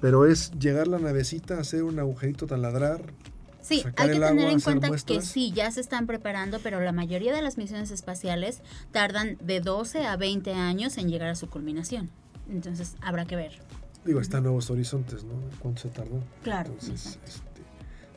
[0.00, 3.12] Pero es llegar la navecita, hacer un agujerito, taladrar.
[3.60, 7.32] Sí, hay que tener en cuenta que sí, ya se están preparando, pero la mayoría
[7.32, 8.60] de las misiones espaciales
[8.90, 12.10] tardan de 12 a 20 años en llegar a su culminación.
[12.50, 13.60] Entonces, habrá que ver.
[14.04, 15.34] Digo, están nuevos horizontes, ¿no?
[15.60, 16.22] ¿Cuánto se tardó?
[16.42, 16.74] Claro.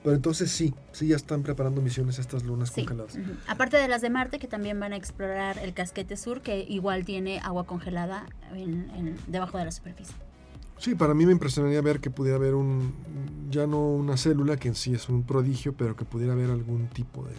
[0.03, 3.17] Pero entonces sí, sí ya están preparando misiones a estas lunas congeladas.
[3.47, 7.05] Aparte de las de Marte, que también van a explorar el casquete sur, que igual
[7.05, 10.15] tiene agua congelada en, debajo de la superficie.
[10.77, 12.93] Sí, para mí me impresionaría ver que pudiera haber un,
[13.49, 16.87] ya no una célula, que en sí es un prodigio, pero que pudiera haber algún
[16.87, 17.33] tipo de...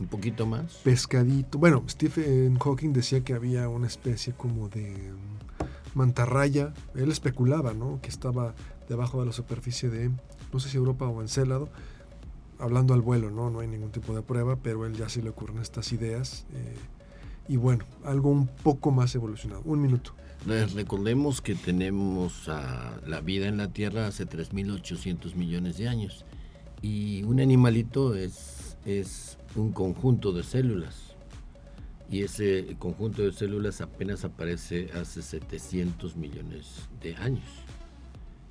[0.00, 0.74] Un poquito más.
[0.84, 1.58] Pescadito.
[1.58, 5.12] Bueno, Stephen Hawking decía que había una especie como de
[5.98, 6.72] mantarraya.
[6.94, 8.00] Él especulaba, ¿no?
[8.00, 8.54] Que estaba
[8.88, 10.10] debajo de la superficie de,
[10.52, 11.68] no sé si Europa o Encélado,
[12.58, 13.50] hablando al vuelo, ¿no?
[13.50, 16.46] No hay ningún tipo de prueba, pero él ya se le ocurren estas ideas.
[16.54, 16.76] Eh,
[17.48, 19.62] y bueno, algo un poco más evolucionado.
[19.64, 20.14] Un minuto.
[20.46, 26.24] Les recordemos que tenemos la vida en la Tierra hace 3.800 millones de años.
[26.80, 31.07] Y un animalito es, es un conjunto de células.
[32.10, 37.44] Y ese conjunto de células apenas aparece hace 700 millones de años.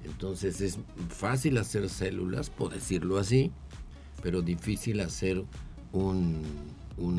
[0.04, 0.78] Entonces es
[1.10, 3.52] fácil hacer células, por decirlo así,
[4.22, 5.44] pero difícil hacer
[5.92, 6.44] un,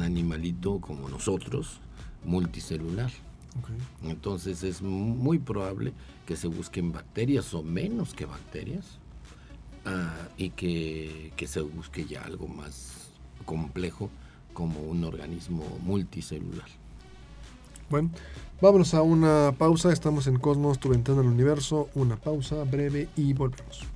[0.01, 1.81] animalito como nosotros,
[2.25, 3.11] multicelular.
[4.05, 5.93] Entonces es muy probable
[6.27, 8.99] que se busquen bacterias o menos que bacterias
[9.85, 13.11] ah, y que, que, se busque ya algo más
[13.45, 14.11] complejo
[14.59, 16.67] como un organismo multicelular.
[17.89, 18.11] Bueno,
[18.61, 19.93] vámonos a una pausa.
[19.93, 21.89] Estamos en Cosmos, tu ventana al universo.
[21.95, 23.87] Una pausa breve y volvemos.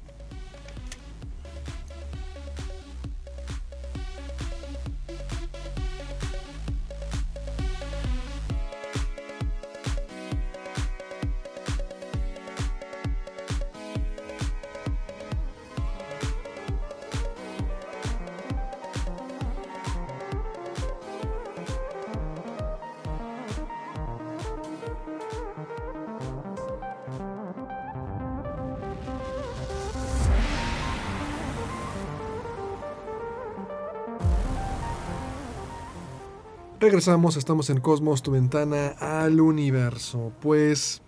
[37.02, 40.30] Regresamos, estamos en Cosmos, tu ventana al universo.
[40.40, 41.02] Pues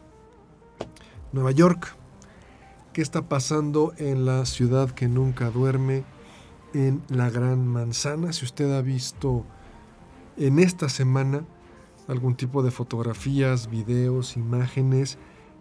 [1.30, 1.94] Nueva York,
[2.92, 6.02] ¿qué está pasando en la ciudad que nunca duerme,
[6.72, 8.32] en la Gran Manzana?
[8.32, 9.44] Si usted ha visto
[10.36, 11.44] en esta semana
[12.08, 15.16] algún tipo de fotografías, videos, imágenes,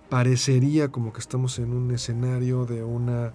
[0.09, 3.33] parecería como que estamos en un escenario de una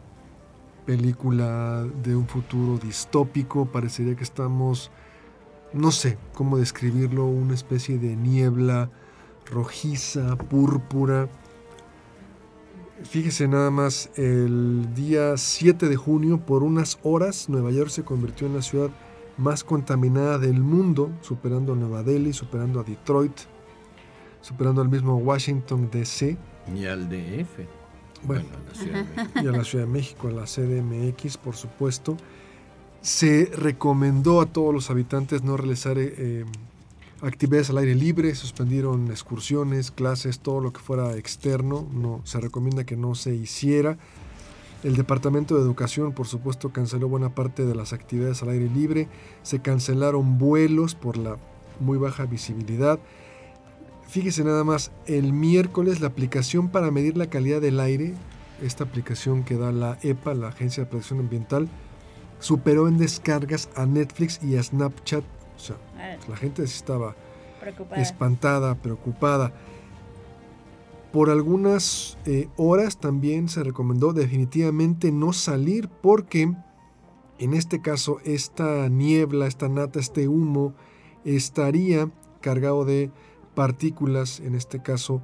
[0.84, 4.90] película de un futuro distópico, parecería que estamos
[5.72, 8.90] no sé cómo describirlo, una especie de niebla
[9.50, 11.28] rojiza, púrpura.
[13.04, 18.46] Fíjese nada más, el día 7 de junio, por unas horas, Nueva York se convirtió
[18.46, 18.90] en la ciudad
[19.36, 23.38] más contaminada del mundo, superando a Nueva Delhi, superando a Detroit,
[24.40, 26.36] superando al mismo Washington DC.
[26.74, 27.60] Y al DF.
[28.24, 28.48] Bueno,
[29.36, 32.16] y a la Ciudad de México, a la CDMX, por supuesto
[33.02, 36.44] se recomendó a todos los habitantes no realizar eh, eh,
[37.22, 42.84] actividades al aire libre, suspendieron excursiones, clases, todo lo que fuera externo, no, se recomienda
[42.84, 43.98] que no se hiciera.
[44.84, 49.08] El Departamento de Educación, por supuesto, canceló buena parte de las actividades al aire libre,
[49.42, 51.36] se cancelaron vuelos por la
[51.80, 52.98] muy baja visibilidad.
[54.06, 58.14] Fíjese nada más, el miércoles la aplicación para medir la calidad del aire,
[58.62, 61.68] esta aplicación que da la EPA, la Agencia de Protección Ambiental,
[62.38, 65.24] superó en descargas a Netflix y a Snapchat.
[65.56, 65.76] O sea,
[66.28, 67.16] la gente estaba
[67.96, 69.52] espantada, preocupada.
[71.12, 76.54] Por algunas eh, horas también se recomendó definitivamente no salir porque
[77.38, 80.74] en este caso esta niebla, esta nata, este humo
[81.24, 83.10] estaría cargado de
[83.54, 85.22] partículas, en este caso,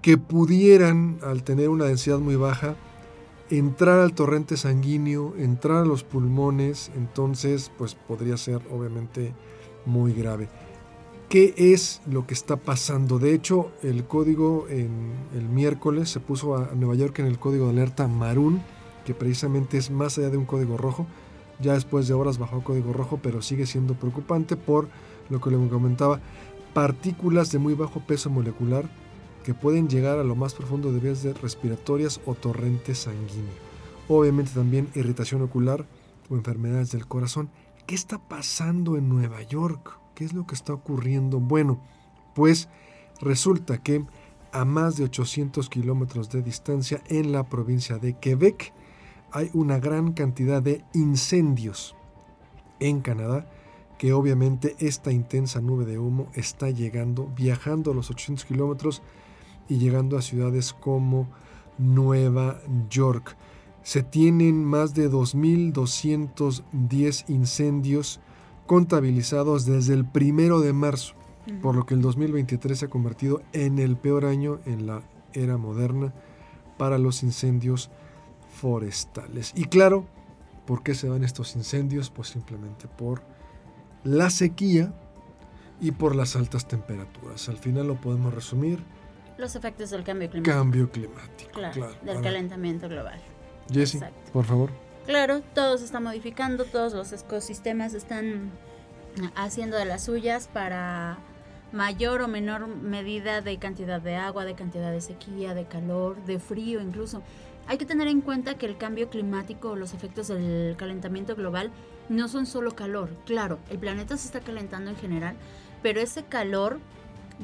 [0.00, 2.76] que pudieran, al tener una densidad muy baja,
[3.58, 9.34] entrar al torrente sanguíneo, entrar a los pulmones, entonces pues podría ser obviamente
[9.84, 10.48] muy grave.
[11.28, 13.18] ¿Qué es lo que está pasando?
[13.18, 17.66] De hecho, el código en el miércoles se puso a Nueva York en el código
[17.66, 18.62] de alerta Marún,
[19.04, 21.06] que precisamente es más allá de un código rojo.
[21.60, 24.88] Ya después de horas bajó código rojo, pero sigue siendo preocupante por
[25.28, 26.20] lo que le comentaba,
[26.72, 28.88] partículas de muy bajo peso molecular
[29.42, 33.52] que pueden llegar a lo más profundo de vías respiratorias o torrente sanguíneo.
[34.08, 35.86] Obviamente también irritación ocular
[36.28, 37.50] o enfermedades del corazón.
[37.86, 39.98] ¿Qué está pasando en Nueva York?
[40.14, 41.40] ¿Qué es lo que está ocurriendo?
[41.40, 41.80] Bueno,
[42.34, 42.68] pues
[43.20, 44.04] resulta que
[44.52, 48.72] a más de 800 kilómetros de distancia en la provincia de Quebec
[49.30, 51.96] hay una gran cantidad de incendios
[52.80, 53.46] en Canadá
[53.98, 59.02] que obviamente esta intensa nube de humo está llegando, viajando a los 800 kilómetros
[59.68, 61.28] y llegando a ciudades como
[61.78, 63.36] Nueva York.
[63.82, 68.20] Se tienen más de 2.210 incendios
[68.66, 71.14] contabilizados desde el primero de marzo,
[71.60, 75.56] por lo que el 2023 se ha convertido en el peor año en la era
[75.56, 76.12] moderna
[76.78, 77.90] para los incendios
[78.60, 79.52] forestales.
[79.56, 80.06] Y claro,
[80.66, 82.10] ¿por qué se dan estos incendios?
[82.10, 83.22] Pues simplemente por
[84.04, 84.94] la sequía
[85.80, 87.48] y por las altas temperaturas.
[87.48, 88.84] Al final lo podemos resumir.
[89.38, 90.56] Los efectos del cambio climático.
[90.56, 91.50] Cambio climático.
[91.52, 93.20] Claro, del calentamiento global.
[93.70, 94.00] Jesse,
[94.32, 94.70] por favor.
[95.06, 98.50] Claro, todo se está modificando, todos los ecosistemas están
[99.34, 101.18] haciendo de las suyas para
[101.72, 106.38] mayor o menor medida de cantidad de agua, de cantidad de sequía, de calor, de
[106.38, 107.22] frío incluso.
[107.66, 111.70] Hay que tener en cuenta que el cambio climático, los efectos del calentamiento global,
[112.08, 113.10] no son solo calor.
[113.24, 115.36] Claro, el planeta se está calentando en general,
[115.82, 116.78] pero ese calor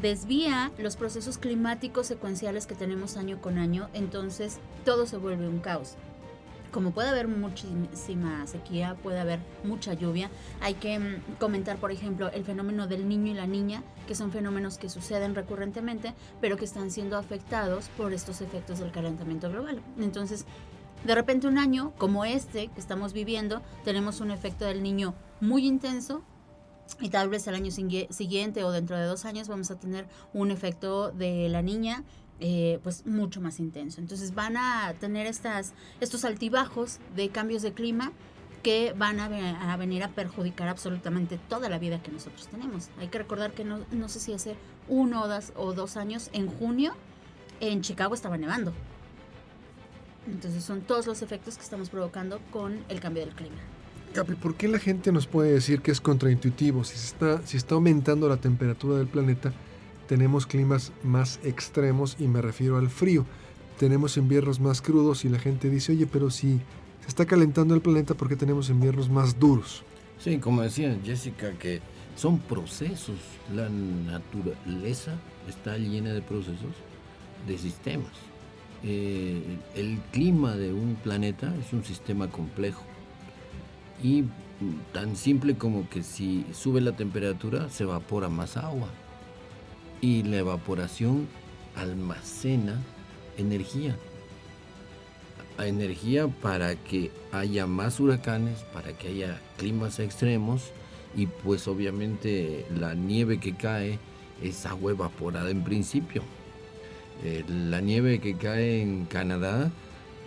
[0.01, 5.59] desvía los procesos climáticos secuenciales que tenemos año con año, entonces todo se vuelve un
[5.59, 5.97] caos
[6.71, 10.31] como puede haber muchísima sequía, puede haber mucha lluvia,
[10.61, 14.31] hay que mm, comentar, por ejemplo, el fenómeno del niño y la niña, que son
[14.33, 19.81] fenómenos que suceden recurrentemente, pero que están siendo afectados por estos efectos del calentamiento global.
[19.99, 20.45] Entonces,
[21.05, 25.67] de repente un año como este que estamos viviendo, tenemos un efecto del niño muy
[25.67, 26.23] intenso,
[27.01, 30.51] y tal vez el año siguiente o dentro de dos años vamos a tener un
[30.51, 32.05] efecto de la niña
[32.41, 34.01] eh, pues mucho más intenso.
[34.01, 38.13] Entonces van a tener estas, estos altibajos de cambios de clima
[38.63, 42.91] que van a, venir a perjudicar absolutamente toda la vida que nosotros tenemos.
[42.99, 44.57] Hay que recordar que no, no sé si hace
[44.89, 46.95] uno o dos, o dos años, en junio,
[47.61, 48.73] en Chicago estaba nevando.
[50.27, 53.59] Entonces son todos los efectos que estamos provocando con el cambio del clima.
[54.15, 56.83] Capi, ¿por qué la gente nos puede decir que es contraintuitivo?
[56.85, 59.53] Si, está, si está aumentando la temperatura del planeta,
[60.07, 63.27] tenemos climas más extremos y me refiero al frío.
[63.79, 66.61] Tenemos inviernos más crudos y la gente dice, oye, pero si
[67.03, 69.85] se está calentando el planeta, ¿por qué tenemos inviernos más duros?
[70.19, 71.81] Sí, como decía Jessica, que
[72.17, 73.19] son procesos.
[73.55, 75.15] La naturaleza
[75.49, 76.75] está llena de procesos,
[77.47, 78.13] de sistemas.
[78.83, 82.83] Eh, el clima de un planeta es un sistema complejo.
[84.03, 84.25] Y
[84.93, 88.89] tan simple como que si sube la temperatura se evapora más agua
[90.01, 91.29] y la evaporación
[91.77, 92.81] almacena
[93.37, 93.97] energía.
[95.59, 100.71] Energía para que haya más huracanes, para que haya climas extremos
[101.17, 103.99] y pues obviamente la nieve que cae
[104.43, 106.23] es agua evaporada en principio.
[107.25, 109.73] Eh, la nieve que cae en Canadá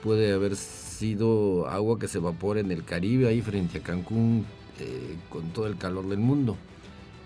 [0.03, 0.57] puede haber
[1.01, 4.45] sido agua que se evapora en el Caribe, ahí frente a Cancún,
[4.79, 6.57] eh, con todo el calor del mundo.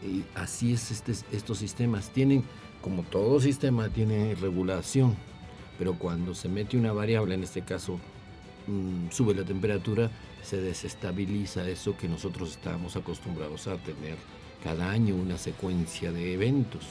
[0.02, 2.10] Y así es este, estos sistemas.
[2.10, 2.44] Tienen,
[2.82, 5.16] como todo sistema, tiene regulación,
[5.78, 8.00] pero cuando se mete una variable, en este caso
[8.68, 10.10] mm, sube la temperatura,
[10.42, 14.16] se desestabiliza eso que nosotros estamos acostumbrados a tener
[14.64, 16.86] cada año, una secuencia de eventos.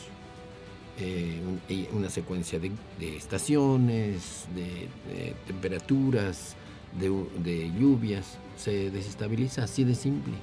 [0.96, 1.40] Eh,
[1.92, 2.70] una secuencia de,
[3.16, 6.56] estaciones, de, temperaturas,
[6.98, 10.34] de, de, lluvias, se desestabiliza así de simple.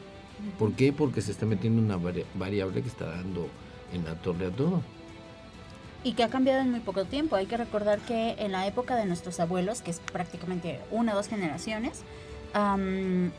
[0.58, 0.92] ¿Por qué?
[0.92, 2.00] Porque se está metiendo una
[2.34, 3.48] variable que está dando
[3.94, 4.82] en la torre a todo.
[6.04, 7.36] Y que ha cambiado en muy poco tiempo.
[7.36, 11.16] Hay que recordar que en la época de nuestros abuelos, que es prácticamente una o
[11.16, 12.04] dos generaciones,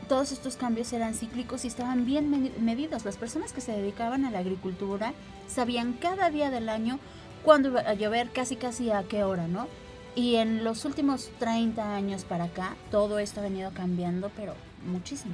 [0.07, 3.05] todos estos cambios eran cíclicos y estaban bien medidos.
[3.05, 5.13] Las personas que se dedicaban a la agricultura
[5.47, 6.99] sabían cada día del año
[7.43, 9.67] cuándo iba a llover, casi casi a qué hora, ¿no?
[10.15, 14.53] Y en los últimos 30 años para acá, todo esto ha venido cambiando, pero
[14.85, 15.33] muchísimo.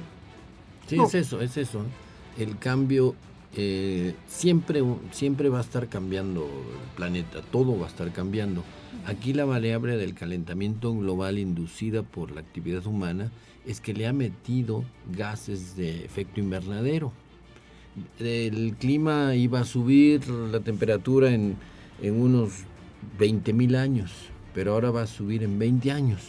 [0.86, 1.82] Sí, es eso, es eso.
[2.38, 3.14] El cambio
[3.56, 8.62] eh, siempre, siempre va a estar cambiando el planeta, todo va a estar cambiando.
[9.06, 13.30] Aquí la variable del calentamiento global inducida por la actividad humana
[13.66, 14.84] es que le ha metido
[15.16, 17.12] gases de efecto invernadero.
[18.18, 21.56] El clima iba a subir la temperatura en,
[22.00, 22.64] en unos
[23.18, 24.12] 20 mil años,
[24.54, 26.20] pero ahora va a subir en 20 años.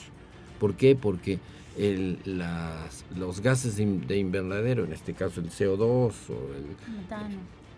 [0.59, 0.95] ¿Por qué?
[0.95, 1.39] Porque
[1.78, 6.11] el, las, los gases de invernadero, en este caso el CO2 o
[6.55, 7.36] el metano.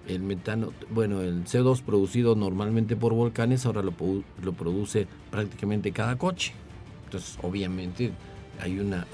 [0.08, 3.94] el metano, bueno, el CO2 producido normalmente por volcanes ahora lo,
[4.42, 6.54] lo produce prácticamente cada coche.
[7.06, 8.12] Entonces, obviamente
[8.60, 9.06] hay una,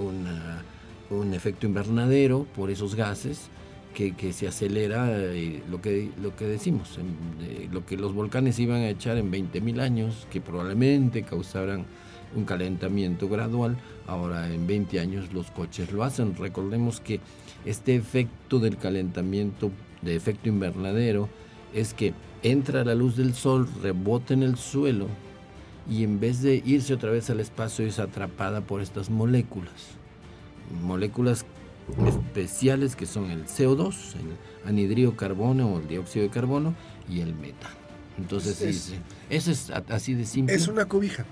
[1.09, 3.49] un efecto invernadero por esos gases
[3.93, 6.97] que, se acelera eh, lo, que, lo que decimos,
[7.71, 11.85] lo que los volcanes iban a echar en 20.000 años, que probablemente causaran
[12.35, 13.77] un calentamiento gradual,
[14.07, 16.35] ahora en 20 años los coches lo hacen.
[16.35, 17.19] Recordemos que
[17.65, 19.71] este efecto del calentamiento,
[20.01, 21.29] de efecto invernadero,
[21.73, 22.13] es que
[22.43, 25.07] entra la luz del sol, rebota en el suelo
[25.89, 29.97] y en vez de irse otra vez al espacio es atrapada por estas moléculas.
[30.83, 31.45] Moléculas
[32.07, 36.75] especiales que son el CO2, el anhidrio carbono o el dióxido de carbono
[37.09, 37.75] y el metano.
[38.17, 38.93] Entonces,
[39.29, 40.55] eso es así de simple.
[40.55, 41.25] Es una cobija.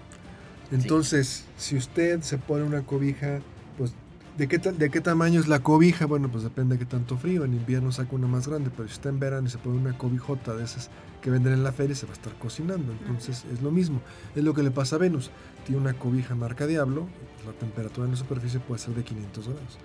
[0.72, 3.40] Entonces, si usted se pone una cobija,
[3.78, 3.94] pues,
[4.38, 6.06] ¿de qué, ¿de qué tamaño es la cobija?
[6.06, 7.46] Bueno, pues depende de qué tanto frío.
[7.46, 9.98] En invierno saca una más grande, pero si está en verano y se pone una
[9.98, 10.90] cobijota de esas
[11.22, 12.94] que venden en la feria, se va a estar cocinando.
[12.94, 14.02] Entonces, es lo mismo.
[14.36, 15.32] Es lo que le pasa a Venus.
[15.66, 17.08] Tiene una cobija marca Diablo,
[17.46, 19.78] la temperatura en la superficie puede ser de 500 grados.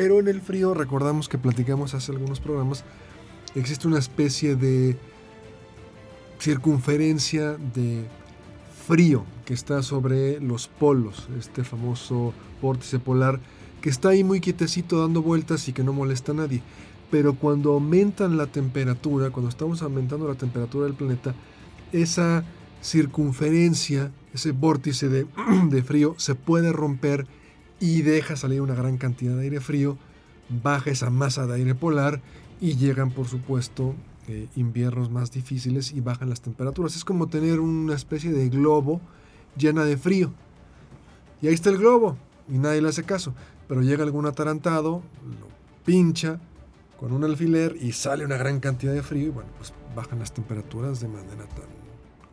[0.00, 2.84] Pero en el frío, recordamos que platicamos hace algunos programas,
[3.54, 4.96] existe una especie de
[6.38, 8.06] circunferencia de
[8.88, 12.32] frío que está sobre los polos, este famoso
[12.62, 13.40] vórtice polar
[13.82, 16.62] que está ahí muy quietecito dando vueltas y que no molesta a nadie.
[17.10, 21.34] Pero cuando aumentan la temperatura, cuando estamos aumentando la temperatura del planeta,
[21.92, 22.42] esa
[22.82, 25.26] circunferencia, ese vórtice de,
[25.68, 27.26] de frío se puede romper
[27.80, 29.96] y deja salir una gran cantidad de aire frío,
[30.62, 32.20] baja esa masa de aire polar
[32.60, 33.94] y llegan por supuesto
[34.28, 36.94] eh, inviernos más difíciles y bajan las temperaturas.
[36.94, 39.00] Es como tener una especie de globo
[39.56, 40.32] llena de frío.
[41.40, 42.16] Y ahí está el globo
[42.48, 43.34] y nadie le hace caso.
[43.66, 45.48] Pero llega algún atarantado, lo
[45.84, 46.38] pincha
[46.98, 50.34] con un alfiler y sale una gran cantidad de frío y bueno, pues bajan las
[50.34, 51.79] temperaturas de manera tan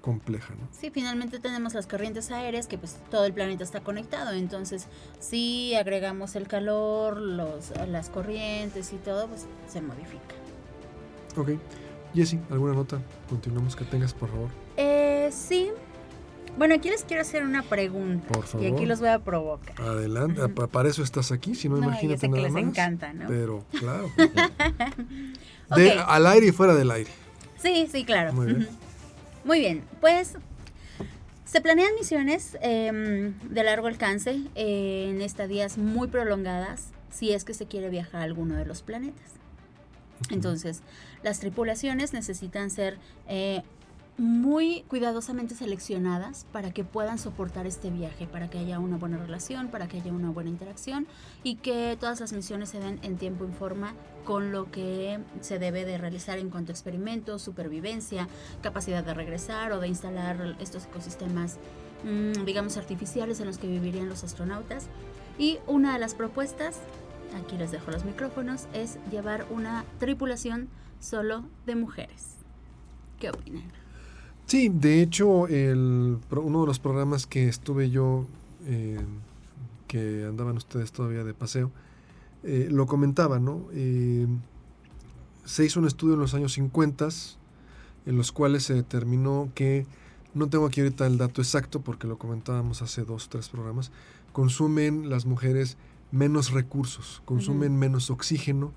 [0.08, 0.70] compleja, ¿no?
[0.72, 4.88] Sí, finalmente tenemos las corrientes aéreas que pues todo el planeta está conectado, entonces
[5.20, 10.34] si agregamos el calor, los, las corrientes y todo, pues se modifica.
[11.36, 11.60] Ok.
[12.16, 13.02] Jessy, ¿alguna nota?
[13.28, 14.50] Continuamos que tengas, por favor.
[14.78, 15.72] Eh, sí.
[16.58, 18.30] Bueno, aquí les quiero hacer una pregunta.
[18.30, 18.66] Por favor.
[18.66, 19.76] Y aquí los voy a provocar.
[19.82, 23.28] Adelante, para eso estás aquí, si no, no imagínate que les encanta, ¿no?
[23.28, 24.10] Pero, claro.
[26.08, 27.12] Al aire y fuera del aire.
[27.58, 28.32] Sí, sí, claro.
[28.32, 28.87] Muy bien.
[29.48, 30.34] Muy bien, pues
[31.46, 37.66] se planean misiones em, de largo alcance en estadías muy prolongadas si es que se
[37.66, 39.36] quiere viajar a alguno de los planetas.
[40.32, 40.82] Entonces,
[41.24, 42.98] las tripulaciones necesitan ser
[43.30, 43.62] eh,
[44.18, 49.68] muy cuidadosamente seleccionadas para que puedan soportar este viaje, para que haya una buena relación,
[49.68, 51.08] para que haya una buena interacción
[51.44, 53.94] y que todas las misiones se den en tiempo y forma
[54.26, 58.28] con lo que se debe de realizar en cuanto a experimentos, supervivencia,
[58.62, 61.58] capacidad de regresar o de instalar estos ecosistemas,
[62.04, 64.88] mm, digamos, artificiales en los que vivirían los astronautas.
[65.38, 66.80] Y una de las propuestas,
[67.42, 72.38] aquí les dejo los micrófonos, es llevar una tripulación solo de mujeres.
[73.20, 73.77] ¿Qué opinan?
[74.48, 78.26] Sí, de hecho, el, uno de los programas que estuve yo,
[78.66, 78.98] eh,
[79.90, 81.70] que andaban ustedes todavía de paseo,
[82.44, 83.66] eh, lo comentaba, ¿no?
[83.74, 84.26] Eh,
[85.44, 87.10] se hizo un estudio en los años 50
[88.06, 89.86] en los cuales se determinó que,
[90.34, 93.92] no tengo aquí ahorita el dato exacto porque lo comentábamos hace dos o tres programas,
[94.32, 95.76] consumen las mujeres
[96.12, 98.72] menos recursos, consumen menos oxígeno,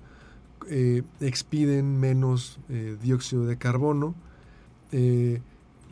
[1.21, 2.59] expiden menos
[3.01, 4.15] dióxido de carbono,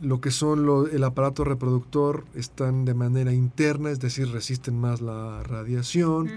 [0.00, 5.42] lo que son el aparato reproductor están de manera interna, es decir, resisten más la
[5.42, 6.30] radiación,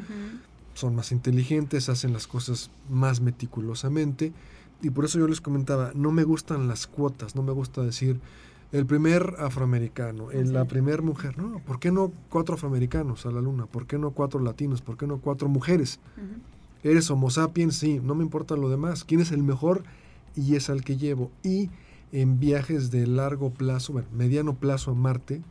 [0.73, 4.33] son más inteligentes, hacen las cosas más meticulosamente.
[4.81, 8.19] Y por eso yo les comentaba, no me gustan las cuotas, no me gusta decir
[8.73, 13.67] el primer afroamericano, la primera mujer, no, ¿por qué no cuatro afroamericanos a la luna?
[13.67, 14.81] ¿Por qué no cuatro latinos?
[14.81, 15.99] ¿Por qué no cuatro mujeres?
[16.83, 19.05] Eres homo sapiens, sí, no me importa lo demás.
[19.05, 19.83] ¿Quién es el mejor?
[20.35, 21.31] Y es al que llevo.
[21.43, 21.69] Y
[22.13, 25.41] en viajes de largo plazo, bueno, mediano plazo a Marte,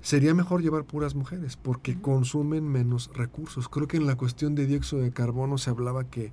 [0.00, 3.68] sería mejor llevar puras mujeres porque consumen menos recursos.
[3.68, 6.32] Creo que en la cuestión de dióxido de carbono se hablaba que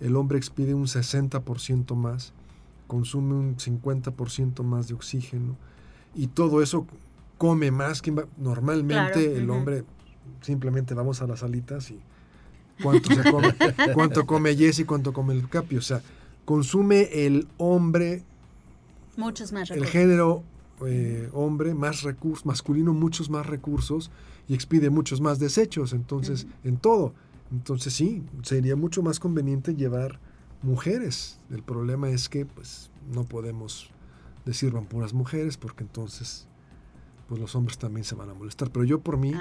[0.00, 2.32] el hombre expide un 60% más,
[2.86, 5.56] consume un 50% más de oxígeno
[6.14, 6.86] y todo eso
[7.36, 9.84] come más que normalmente el hombre
[10.40, 12.00] simplemente vamos a las alitas y
[12.82, 13.54] cuánto se come,
[13.94, 16.00] cuánto come Jesse, cuánto come el Capi, o sea,
[16.46, 18.24] consume el hombre
[19.18, 19.94] Muchos más recursos.
[19.94, 20.44] El género
[20.86, 24.10] eh, hombre, más recursos, masculino, muchos más recursos
[24.46, 27.14] y expide muchos más desechos, entonces, en todo.
[27.50, 30.20] Entonces sí, sería mucho más conveniente llevar
[30.62, 31.40] mujeres.
[31.50, 33.90] El problema es que pues no podemos
[34.44, 36.46] decir van puras mujeres porque entonces
[37.28, 38.70] pues los hombres también se van a molestar.
[38.70, 39.34] Pero yo por mí,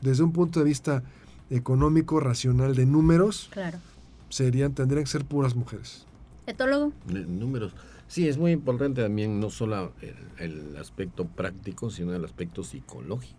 [0.00, 1.02] desde un punto de vista
[1.50, 3.78] económico, racional, de números, claro.
[4.28, 6.06] serían, tendrían que ser puras mujeres.
[6.46, 6.92] ¿Etólogo?
[7.06, 7.74] Números.
[8.10, 9.92] Sí, es muy importante también no solo
[10.40, 13.38] el, aspecto práctico, sino el aspecto psicológico.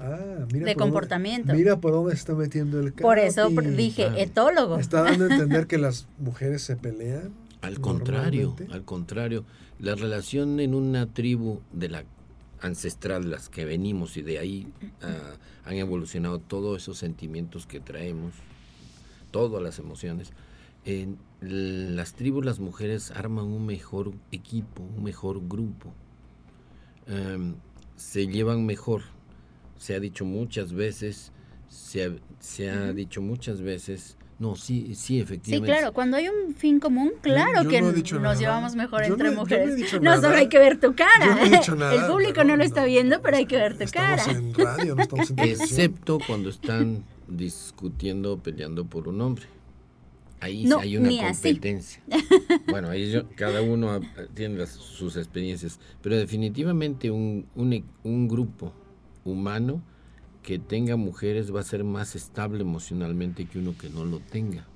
[0.00, 1.52] Ah, mira de comportamiento.
[1.52, 4.78] mira por dónde se está metiendo el Por eso dije etólogo.
[4.78, 7.32] Está dando a entender que las mujeres se pelean.
[7.60, 9.44] Al contrario, al contrario.
[9.80, 12.04] La relación en una tribu de la
[12.60, 14.68] ancestral, las que venimos y de ahí
[15.02, 18.32] ah, han evolucionado todos esos sentimientos que traemos,
[19.32, 20.32] todas las emociones
[20.84, 25.92] en las tribus las mujeres arman un mejor equipo, un mejor grupo.
[27.06, 27.54] Em,
[27.96, 29.02] se llevan mejor.
[29.78, 31.32] Se ha dicho muchas veces,
[31.68, 35.72] se ha, dicho muchas veces, no, sí, sí, efectivamente.
[35.72, 40.00] Sí, claro, cuando hay un fin común, claro que nos llevamos mejor entre mujeres.
[40.00, 41.42] No, solo hay que ver tu cara.
[41.92, 44.24] El público no lo está viendo, pero hay que ver tu cara.
[44.28, 49.46] En radio, no estamos en Excepto cuando están discutiendo, peleando por un hombre.
[50.44, 52.02] Ahí sí hay una competencia.
[52.68, 53.98] bueno, ahí cada uno
[54.34, 58.74] tiene sus experiencias, pero definitivamente un, un, grupo
[59.24, 59.82] humano
[60.42, 64.66] que tenga mujeres va a ser más estable emocionalmente que uno que no lo tenga.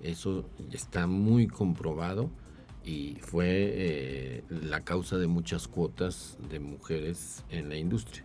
[0.00, 2.30] Eso está muy comprobado
[2.84, 8.24] y fue eh, la causa de muchas cuotas de mujeres en la industria.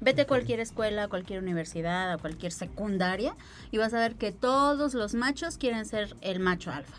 [0.00, 3.34] Vete a cualquier escuela, a cualquier universidad, a cualquier secundaria
[3.70, 6.96] y vas a ver que todos los machos quieren ser el macho alfa.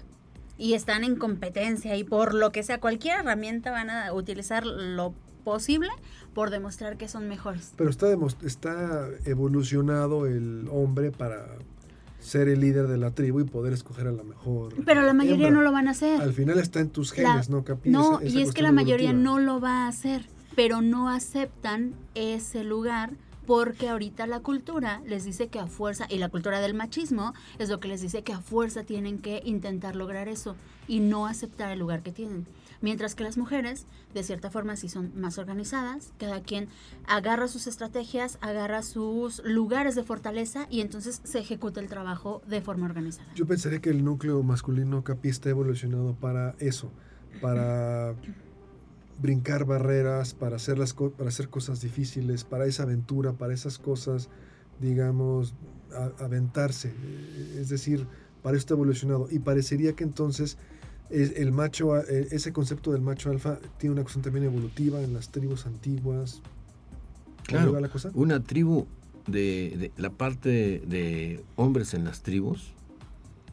[0.57, 5.13] Y están en competencia y por lo que sea, cualquier herramienta van a utilizar lo
[5.43, 5.89] posible
[6.33, 7.73] por demostrar que son mejores.
[7.77, 8.07] Pero está,
[8.45, 11.47] está evolucionado el hombre para
[12.21, 14.73] ser el líder de la tribu y poder escoger a la mejor.
[14.85, 16.21] Pero la mayoría no lo van a hacer.
[16.21, 17.89] Al final está en tus genes, ¿no, Capi?
[17.89, 22.63] No, y es que la mayoría no lo va a hacer, pero no aceptan ese
[22.63, 23.11] lugar
[23.45, 27.69] porque ahorita la cultura les dice que a fuerza, y la cultura del machismo es
[27.69, 30.55] lo que les dice que a fuerza tienen que intentar lograr eso
[30.87, 32.45] y no aceptar el lugar que tienen.
[32.81, 36.67] Mientras que las mujeres, de cierta forma, sí son más organizadas, cada quien
[37.07, 42.61] agarra sus estrategias, agarra sus lugares de fortaleza y entonces se ejecuta el trabajo de
[42.61, 43.27] forma organizada.
[43.35, 46.91] Yo pensaría que el núcleo masculino capi está evolucionado para eso,
[47.39, 48.15] para
[49.21, 54.29] brincar barreras, para hacer, las para hacer cosas difíciles, para esa aventura, para esas cosas,
[54.79, 55.53] digamos,
[56.19, 56.93] aventarse.
[57.57, 58.07] Es decir,
[58.41, 59.27] para esto evolucionado.
[59.29, 60.57] Y parecería que entonces
[61.11, 65.29] el macho, e, ese concepto del macho alfa tiene una cuestión también evolutiva en las
[65.29, 66.41] tribus antiguas.
[67.43, 68.11] Claro, la cosa?
[68.13, 68.87] una tribu
[69.27, 72.71] de, la parte de, hombres en las tribus,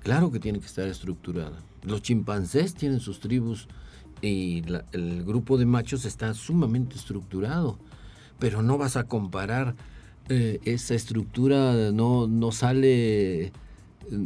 [0.01, 1.59] claro que tiene que estar estructurada.
[1.83, 3.69] Los chimpancés tienen sus tribus
[4.21, 7.79] y el grupo de machos está sumamente estructurado,
[8.39, 9.75] pero no vas a comparar
[10.29, 13.53] eh, esa estructura, no, no sale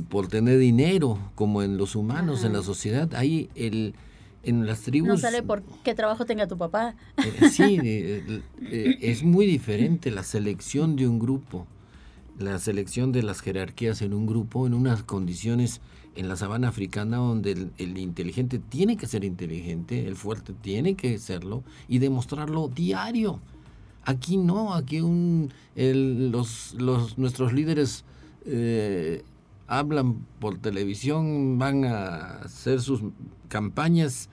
[0.08, 3.14] por tener dinero, como en los humanos, en la sociedad.
[3.14, 3.94] Ahí el,
[4.42, 5.08] en las tribus...
[5.08, 6.94] No sale por qué trabajo tenga tu papá.
[7.16, 11.66] Eh, sí, eh, eh, es muy diferente la selección de un grupo,
[12.38, 15.80] la selección de las jerarquías en un grupo, en unas condiciones
[16.14, 21.18] en la sabana africana donde el, inteligente tiene que ser inteligente, el fuerte tiene que
[21.18, 23.40] serlo y demostrarlo diario.
[24.04, 28.04] Aquí no, aquí un, los, los, nuestros líderes
[29.66, 33.02] hablan por televisión, van a hacer sus
[33.48, 34.28] campañas,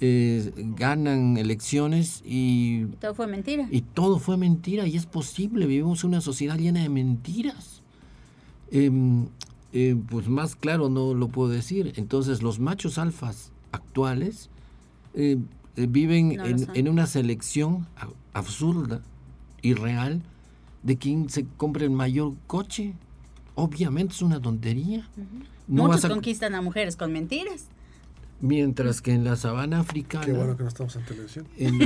[0.00, 2.86] eh, ganan elecciones y...
[3.00, 3.68] Todo fue mentira.
[3.70, 7.82] Y todo fue mentira y es posible, vivimos en una sociedad llena de mentiras.
[8.70, 9.28] Em,
[9.72, 11.92] eh, pues más claro no lo puedo decir.
[11.96, 14.50] Entonces los machos alfas actuales
[15.14, 15.38] eh,
[15.76, 17.86] viven en, en, una selección
[18.32, 19.02] absurda,
[19.62, 20.22] irreal,
[20.82, 22.94] de quién se compra el mayor coche,
[23.56, 25.08] Obviamente es una tontería.
[25.66, 27.66] Muchos conquistan a mujeres con mentiras.
[28.40, 30.26] Mientras que en la sabana africana.
[30.26, 31.46] Qué bueno que no estamos en televisión.
[31.56, 31.78] En,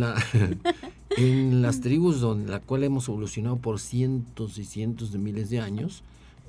[0.00, 0.16] la,
[1.16, 5.60] en, las tribus donde la cual hemos evolucionado por cientos y cientos de miles de
[5.60, 6.02] años,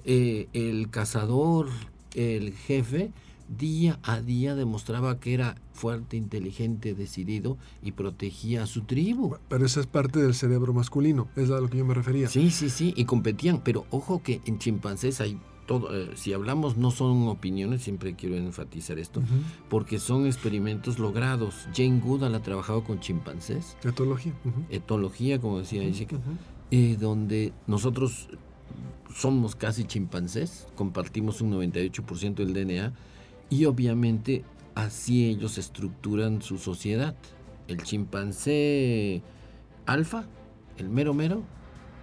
[0.03, 1.69] eh, el cazador,
[2.15, 3.11] el jefe,
[3.57, 9.37] día a día demostraba que era fuerte, inteligente, decidido y protegía a su tribu.
[9.47, 12.27] Pero esa es parte del cerebro masculino, es a lo que yo me refería.
[12.27, 16.77] Sí, sí, sí, y competían, pero ojo que en chimpancés hay todo, eh, si hablamos
[16.77, 19.21] no son opiniones, siempre quiero enfatizar esto,
[19.69, 21.67] porque son experimentos logrados.
[21.75, 23.77] Jane Goodall ha trabajado con chimpancés.
[23.83, 24.33] Etología.
[24.71, 26.17] Etología, como decía Jessica,
[26.71, 28.29] eh, donde nosotros
[29.13, 32.93] somos casi chimpancés, compartimos un 98% del DNA
[33.49, 34.43] y obviamente
[34.75, 37.15] así ellos estructuran su sociedad.
[37.67, 39.21] El chimpancé
[39.85, 40.25] alfa,
[40.77, 41.43] el mero mero,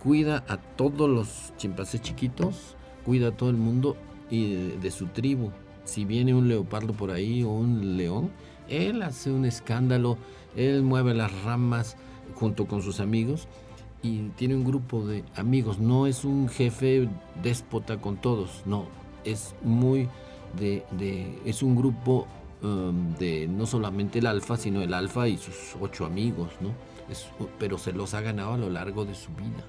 [0.03, 3.97] cuida a todos los chimpancés chiquitos, cuida a todo el mundo
[4.31, 5.51] y de, su tribu.
[5.85, 8.31] Si viene un leopardo por ahí o un león,
[8.69, 10.19] él hace un escándalo,
[10.57, 11.97] él mueve las ramas
[12.35, 13.47] junto con sus amigos
[14.03, 15.79] y tiene un grupo de amigos.
[15.79, 17.09] No es un jefe
[17.43, 18.87] déspota con todos, no,
[19.25, 20.09] es muy
[20.57, 22.27] de, es un grupo
[22.63, 26.71] um, de no solamente el alfa, sino el alfa y sus ocho amigos, ¿no?
[27.59, 29.65] pero se los ha ganado a lo largo de su vida.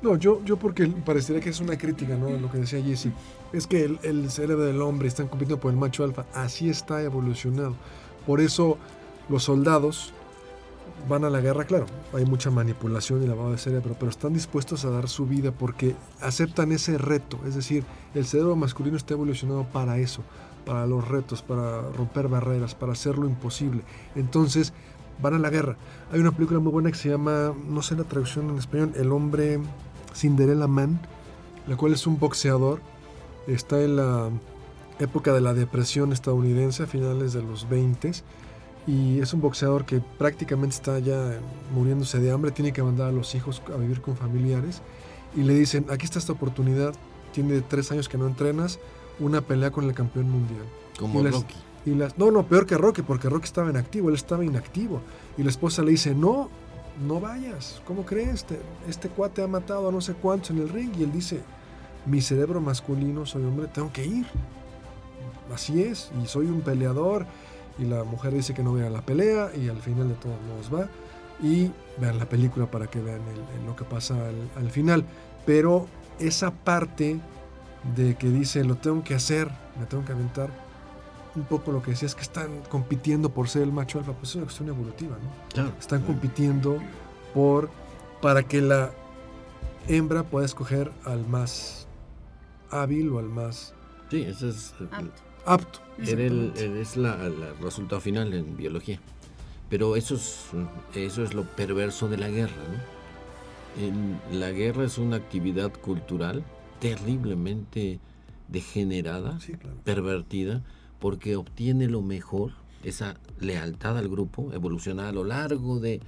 [0.00, 2.30] No, yo, yo porque parecería que es una crítica, ¿no?
[2.30, 3.08] Lo que decía Jesse.
[3.52, 6.26] Es que el, el cerebro del hombre está compitiendo por el macho alfa.
[6.34, 7.74] Así está evolucionado.
[8.26, 8.78] Por eso
[9.28, 10.12] los soldados
[11.08, 14.84] van a la guerra, claro, hay mucha manipulación y lavado de cerebro, pero están dispuestos
[14.84, 17.38] a dar su vida porque aceptan ese reto.
[17.46, 17.84] Es decir,
[18.14, 20.22] el cerebro masculino está evolucionado para eso,
[20.64, 23.82] para los retos, para romper barreras, para hacer lo imposible.
[24.14, 24.72] Entonces,
[25.20, 25.76] van a la guerra.
[26.12, 29.12] Hay una película muy buena que se llama, no sé la traducción en español, El
[29.12, 29.60] hombre
[30.14, 31.00] Cinderella Man,
[31.66, 32.80] la cual es un boxeador.
[33.46, 34.30] Está en la
[34.98, 38.12] época de la depresión estadounidense, finales de los 20
[38.86, 41.38] y es un boxeador que prácticamente está ya
[41.74, 44.82] muriéndose de hambre, tiene que mandar a los hijos a vivir con familiares
[45.34, 46.94] y le dicen, aquí está esta oportunidad,
[47.32, 48.78] tiene tres años que no entrenas,
[49.18, 50.64] una pelea con el campeón mundial.
[50.98, 51.56] Como Rocky.
[51.86, 55.00] Y las, no, no, peor que Rocky, porque Rocky estaba inactivo, él estaba inactivo.
[55.36, 56.48] Y la esposa le dice, no,
[57.06, 58.34] no vayas, ¿cómo crees?
[58.34, 60.92] Este, este cuate ha matado a no sé cuántos en el ring.
[60.98, 61.40] Y él dice,
[62.06, 64.26] mi cerebro masculino, soy hombre, tengo que ir.
[65.52, 67.26] Así es, y soy un peleador.
[67.78, 70.72] Y la mujer dice que no vea la pelea y al final de todos modos
[70.72, 70.88] va.
[71.42, 73.20] Y vean la película para que vean
[73.66, 74.14] lo que pasa
[74.56, 75.04] al, final.
[75.44, 75.86] Pero
[76.18, 77.20] esa parte
[77.96, 80.50] de que dice, lo tengo que hacer, me tengo que aventar,
[81.34, 84.30] un poco lo que decía es que están compitiendo por ser el macho alfa, pues
[84.30, 85.16] es una cuestión evolutiva,
[85.56, 85.72] ¿no?
[85.78, 86.78] Están compitiendo
[87.34, 87.68] por
[88.22, 88.90] para que la
[89.88, 91.86] hembra pueda escoger al más
[92.70, 93.74] hábil o al más
[94.10, 95.22] sí, eso es apto.
[95.46, 95.80] Apto.
[95.98, 98.98] es la, el resultado final en biología.
[99.70, 100.50] Pero eso es,
[100.94, 102.94] eso es lo perverso de la guerra, ¿no?
[104.32, 106.44] la guerra es una actividad cultural
[106.78, 107.98] terriblemente
[108.48, 109.38] degenerada,
[109.84, 110.62] pervertida,
[111.00, 116.00] porque obtiene lo mejor, esa lealtad al grupo, evoluciona a lo largo de,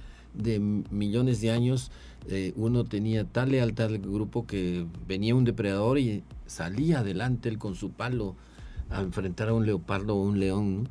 [0.91, 1.91] millones de años.
[2.29, 7.57] Eh, uno tenía tal lealtad al grupo que venía un depredador y salía adelante él
[7.57, 8.35] con su palo
[8.89, 10.89] a enfrentar a un leopardo o un león.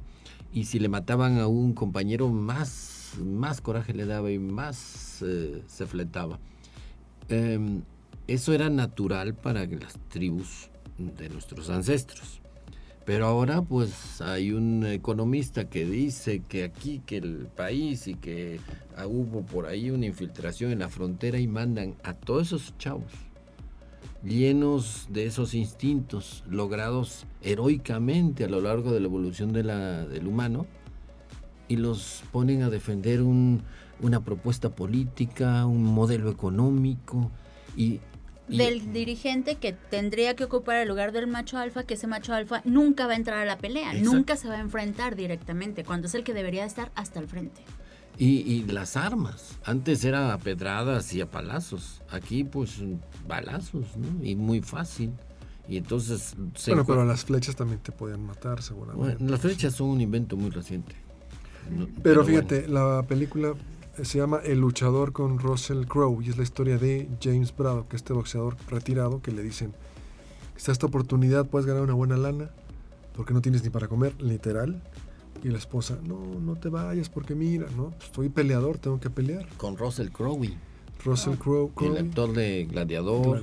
[0.53, 5.63] Y si le mataban a un compañero, más, más coraje le daba y más eh,
[5.67, 6.39] se fletaba.
[7.29, 7.83] Em,
[8.27, 12.41] eso era natural para las tribus de nuestros ancestros.
[13.05, 18.59] Pero ahora pues hay un economista que dice que aquí, que el país y que
[19.07, 23.13] hubo por ahí una infiltración en la frontera y mandan a todos esos chavos
[24.27, 30.27] llenos de esos instintos logrados heroicamente a lo largo de la evolución de la, del
[30.27, 30.67] humano
[31.69, 37.31] y los ponen a defender una propuesta política, un modelo económico
[37.77, 38.01] y
[38.49, 42.63] del dirigente que tendría que ocupar el lugar del macho alfa, que ese macho alfa
[42.65, 46.15] nunca va a entrar a la pelea, nunca se va a enfrentar directamente, cuando es
[46.15, 47.63] el que debería estar hasta el frente.
[48.19, 52.83] Y, las armas, antes era a pedradas y a palazos, aquí pues
[53.29, 54.25] balazos, ¿no?
[54.25, 55.13] Y muy fácil.
[55.69, 56.35] Y entonces...
[56.67, 59.23] bueno, pero las flechas también te podían matar seguramente.
[59.25, 60.95] las flechas son un invento muy reciente.
[62.03, 63.55] pero, fíjate, la película
[64.03, 68.13] se llama El luchador con Russell Crowe y es la historia de James Braddock, este
[68.13, 69.75] boxeador retirado que le dicen,
[70.57, 72.51] está esta oportunidad, puedes ganar una buena lana
[73.15, 74.83] porque no tienes ni para comer, literal.
[75.43, 79.11] Y la esposa, no, no te vayas porque mira, no, pues, soy peleador, tengo que
[79.11, 79.47] pelear.
[79.57, 80.57] Con Russell Crowe.
[81.05, 81.73] Russell Crowe.
[81.83, 83.41] El actor de Gladiador,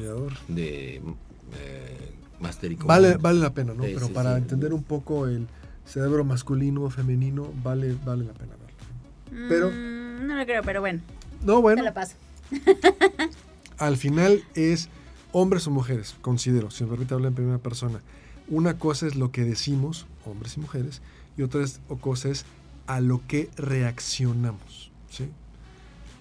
[0.47, 3.83] de eh, Master y vale, vale la pena, ¿no?
[3.83, 5.47] Pero para entender un poco el
[5.85, 9.47] cerebro masculino o femenino, vale, vale la pena verlo.
[9.49, 9.69] Pero...
[9.69, 11.01] Mm, no lo creo, pero bueno.
[11.43, 11.81] No, bueno.
[11.81, 12.15] Te la paso.
[13.77, 14.89] al final es
[15.31, 18.01] hombres o mujeres, considero, si me permite hablar en primera persona.
[18.49, 21.01] Una cosa es lo que decimos, hombres y mujeres,
[21.37, 21.63] y otra
[22.01, 22.45] cosa es
[22.87, 24.91] a lo que reaccionamos.
[25.09, 25.29] ¿sí?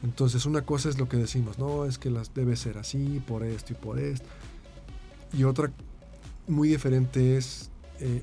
[0.03, 3.45] Entonces, una cosa es lo que decimos, no, es que las debe ser así, por
[3.45, 4.27] esto y por esto.
[5.33, 5.71] Y otra
[6.49, 8.23] muy diferente es eh,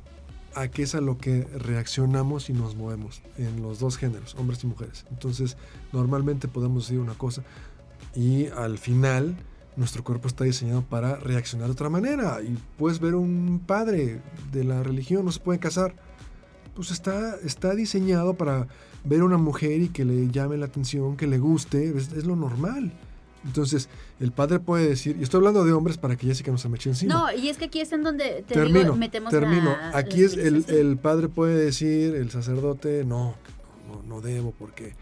[0.56, 4.64] a qué es a lo que reaccionamos y nos movemos en los dos géneros, hombres
[4.64, 5.06] y mujeres.
[5.10, 5.58] Entonces,
[5.94, 7.44] normalmente podemos decir una cosa
[8.16, 9.36] y al final
[9.78, 12.42] nuestro cuerpo está diseñado para reaccionar de otra manera.
[12.42, 14.22] Y puedes ver un padre
[14.52, 15.96] de la religión, no se puede casar.
[16.80, 18.66] Pues está, está diseñado para
[19.04, 22.38] ver a una mujer y que le llame la atención, que le guste, es, lo
[22.38, 22.94] normal.
[23.44, 23.90] Entonces,
[24.22, 26.78] el padre puede decir, y estoy hablando de hombres para que Jessica no se me
[26.78, 27.14] eche encima.
[27.14, 29.76] No, y es que aquí es en donde te termino, metemos termino.
[29.94, 33.36] aquí es el, el, padre puede decir, el sacerdote, no,
[33.90, 34.94] no, no debo porque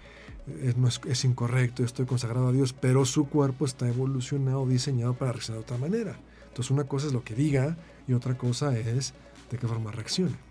[0.63, 5.59] es, es, incorrecto, estoy consagrado a Dios, pero su cuerpo está evolucionado, diseñado para reaccionar
[5.59, 6.19] de otra manera.
[6.47, 9.13] Entonces una cosa es lo que diga y otra cosa es
[9.51, 10.46] de qué forma reaccione.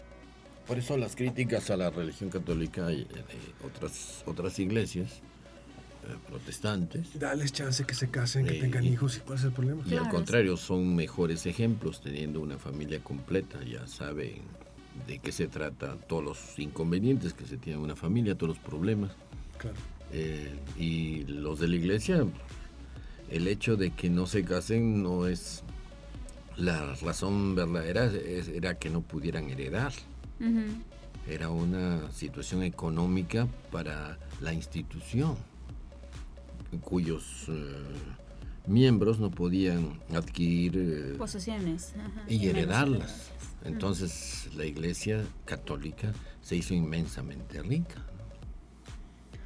[0.66, 3.22] Por eso las críticas a la religión católica y de
[3.64, 5.20] otras, otras iglesias
[6.04, 7.18] eh, protestantes.
[7.18, 9.82] Dales chance que se casen, que tengan hijos y cuál es el problema.
[9.86, 14.42] Y al contrario, son mejores ejemplos teniendo una familia completa, ya saben
[15.06, 18.64] de qué se trata, todos los inconvenientes que se tiene en una familia, todos los
[18.64, 19.12] problemas.
[20.12, 22.24] Eh, y los de la iglesia,
[23.30, 25.62] el hecho de que no se casen no es
[26.56, 28.10] la razón verdadera,
[28.54, 29.92] era que no pudieran heredar.
[31.28, 35.36] Era una situación económica para la institución,
[36.82, 37.84] cuyos eh,
[38.66, 41.94] miembros no podían adquirir eh, posesiones
[42.28, 43.32] y heredarlas.
[43.64, 46.12] Entonces la iglesia católica
[46.42, 48.04] se hizo inmensamente rica.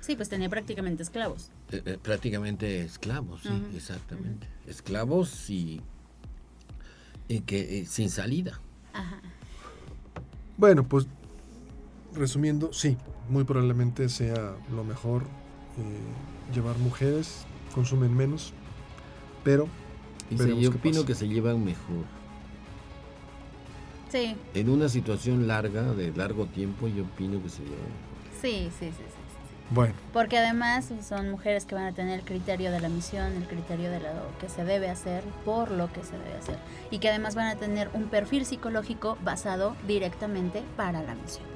[0.00, 1.50] Sí, pues tenía prácticamente esclavos.
[1.70, 4.48] Eh, eh, prácticamente esclavos, sí, exactamente.
[4.66, 5.80] Esclavos y,
[7.46, 8.60] que eh, sin salida.
[8.92, 9.20] Ajá.
[10.60, 11.06] Bueno, pues
[12.14, 12.98] resumiendo, sí,
[13.30, 15.22] muy probablemente sea lo mejor
[16.54, 18.52] llevar mujeres, consumen menos,
[19.42, 19.68] pero...
[20.30, 22.04] Y yo opino que se llevan mejor.
[24.10, 24.36] Sí.
[24.52, 28.40] En una situación larga, de largo tiempo, yo opino que se llevan mejor.
[28.42, 29.04] Sí, sí, sí.
[29.08, 29.19] sí.
[29.70, 29.94] Bueno.
[30.12, 33.88] Porque además son mujeres que van a tener el criterio de la misión, el criterio
[33.90, 34.08] de lo
[34.40, 36.58] que se debe hacer, por lo que se debe hacer.
[36.90, 41.46] Y que además van a tener un perfil psicológico basado directamente para la misión.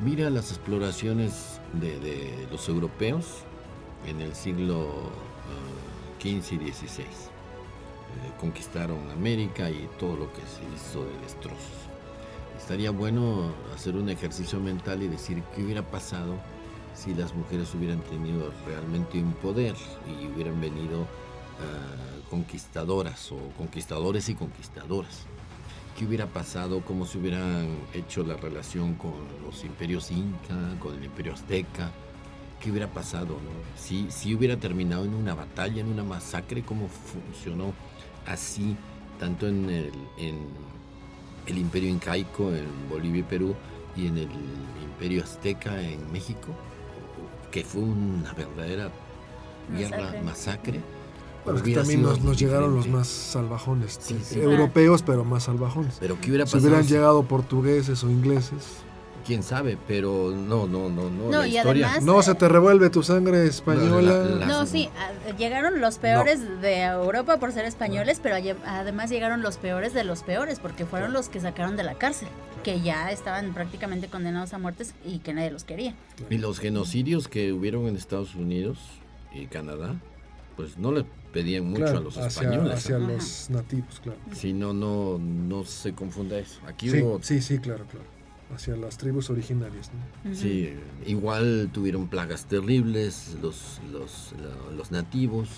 [0.00, 3.44] Mira las exploraciones de, los europeos
[4.06, 5.10] en el siglo
[6.20, 7.02] XV uh, y XVI.
[7.02, 11.88] Eh, conquistaron América y todo lo que se hizo de destrozos.
[12.58, 16.36] Estaría bueno hacer un ejercicio mental y decir qué hubiera pasado
[16.98, 19.76] si las mujeres hubieran tenido realmente un poder
[20.06, 21.02] y hubieran venido
[21.60, 25.26] ah, conquistadoras o conquistadores y conquistadoras.
[25.96, 26.82] ¿Qué hubiera pasado?
[26.84, 29.12] ¿Cómo se hubieran hecho la relación con
[29.44, 31.90] los imperios inca, con el imperio azteca?
[32.60, 33.36] ¿Qué hubiera pasado?
[33.76, 37.72] Si, si hubiera terminado en una batalla, en una masacre, ¿cómo funcionó
[38.26, 38.76] así,
[39.20, 40.38] tanto en el, en
[41.46, 43.54] el imperio incaico en Bolivia y Perú
[43.96, 44.30] y en el
[44.82, 46.52] imperio azteca en México?
[47.50, 48.90] Que fue una verdadera
[49.76, 50.80] guerra, masacre.
[51.64, 53.98] Que también nos, llegaron los más salvajones,
[54.32, 55.96] europeos, pero más salvajones.
[55.98, 56.60] Pero ¿qué hubiera pasado?
[56.60, 58.82] Si hubieran llegado portugueses o ingleses.
[59.28, 61.30] Quién sabe, pero no, no, no, no.
[61.30, 62.00] no la historia.
[62.00, 64.46] no se te revuelve tu sangre española.
[64.46, 64.88] no, sí,
[65.36, 70.22] llegaron los peores de Europa por ser españoles, pero además llegaron los peores de los
[70.22, 72.28] peores, porque fueron los que sacaron de la cárcel
[72.64, 75.94] que ya estaban prácticamente condenados a muertes y que nadie los quería.
[76.30, 78.78] Y los genocidios que hubieron en Estados Unidos
[79.30, 79.94] y Canadá,
[80.56, 81.04] pues no le
[81.34, 82.72] pedían mucho a los españoles.
[82.72, 84.18] Hacia los nativos, claro.
[84.32, 86.60] Si no, no, no se confunda eso.
[86.66, 88.17] Aquí sí, sí, sí, claro, claro.
[88.54, 89.90] Hacia las tribus originarias.
[90.32, 90.74] Sí,
[91.06, 94.34] igual tuvieron plagas terribles los, los,
[94.74, 95.48] los nativos,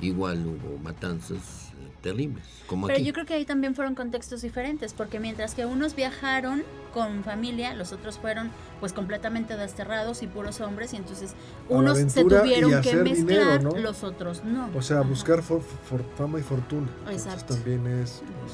[0.00, 1.72] igual hubo matanzas
[2.02, 2.44] terribles.
[2.66, 6.64] Como Pero yo creo que ahí también fueron contextos diferentes, porque mientras que unos viajaron
[6.92, 11.34] con familia, los otros fueron pues completamente desterrados y puros hombres, y entonces
[11.68, 14.68] unos se tuvieron que mezclar, los otros no.
[14.74, 16.88] O sea, buscar fama y fortuna.
[17.10, 17.54] Exacto.
[17.54, 18.52] también es, pues,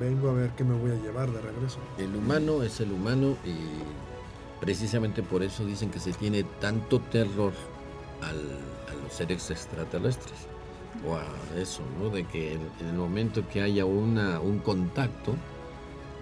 [0.00, 1.78] vengo a ver qué me voy a llevar de regreso.
[1.98, 3.54] El humano es el humano y
[4.60, 7.52] precisamente por eso dicen que se tiene tanto terror
[8.22, 10.48] a los seres extraterrestres
[11.06, 11.24] o a
[11.60, 12.10] eso, ¿no?
[12.10, 15.34] De que en, el momento que haya una, un contacto,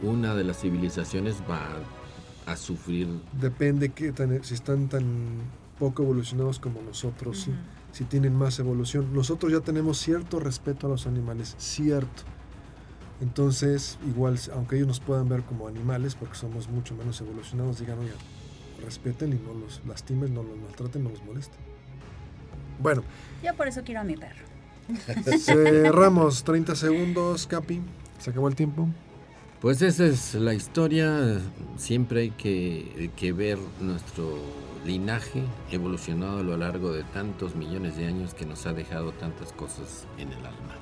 [0.02, 1.60] una de las civilizaciones va
[2.46, 3.08] a, sufrir.
[3.32, 4.12] Depende que
[4.42, 5.04] si están tan
[5.78, 7.48] poco evolucionados como nosotros,
[7.90, 9.12] si tienen más evolución.
[9.12, 12.22] Nosotros ya tenemos cierto respeto a los animales, cierto.
[13.20, 17.98] Entonces, igual, aunque ellos nos puedan ver como animales, porque somos mucho menos evolucionados, digan,
[17.98, 18.12] oye,
[18.84, 21.58] respeten y no los lastimen, no los maltraten, no los molesten.
[22.78, 23.02] Bueno.
[23.42, 24.44] Yo por eso quiero a mi perro.
[25.38, 27.80] Cerramos 30 segundos, Capi.
[28.18, 28.88] Se acabó el tiempo.
[29.60, 31.40] Pues esa es la historia.
[31.78, 34.38] Siempre hay que, que ver nuestro
[34.84, 39.52] linaje evolucionado a lo largo de tantos millones de años que nos ha dejado tantas
[39.52, 40.76] cosas en el alma.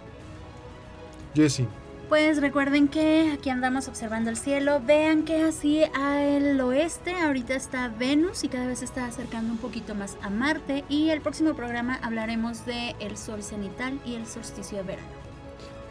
[1.34, 1.62] Jesse.
[2.08, 4.80] Pues recuerden que aquí andamos observando el cielo.
[4.84, 9.58] Vean que así al oeste ahorita está Venus y cada vez se está acercando un
[9.58, 10.84] poquito más a Marte.
[10.88, 15.08] Y el próximo programa hablaremos de el sol cenital y el solsticio de verano.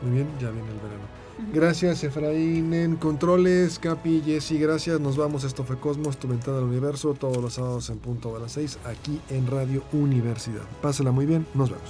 [0.01, 1.23] Muy bien, ya viene el verano.
[1.51, 4.99] Gracias Efraín en controles, Capi, Jessy, gracias.
[4.99, 8.39] Nos vamos, esto fue Cosmos, tu ventana al universo, todos los sábados en punto a
[8.39, 10.61] las 6, aquí en Radio Universidad.
[10.81, 11.89] Pásela muy bien, nos vemos.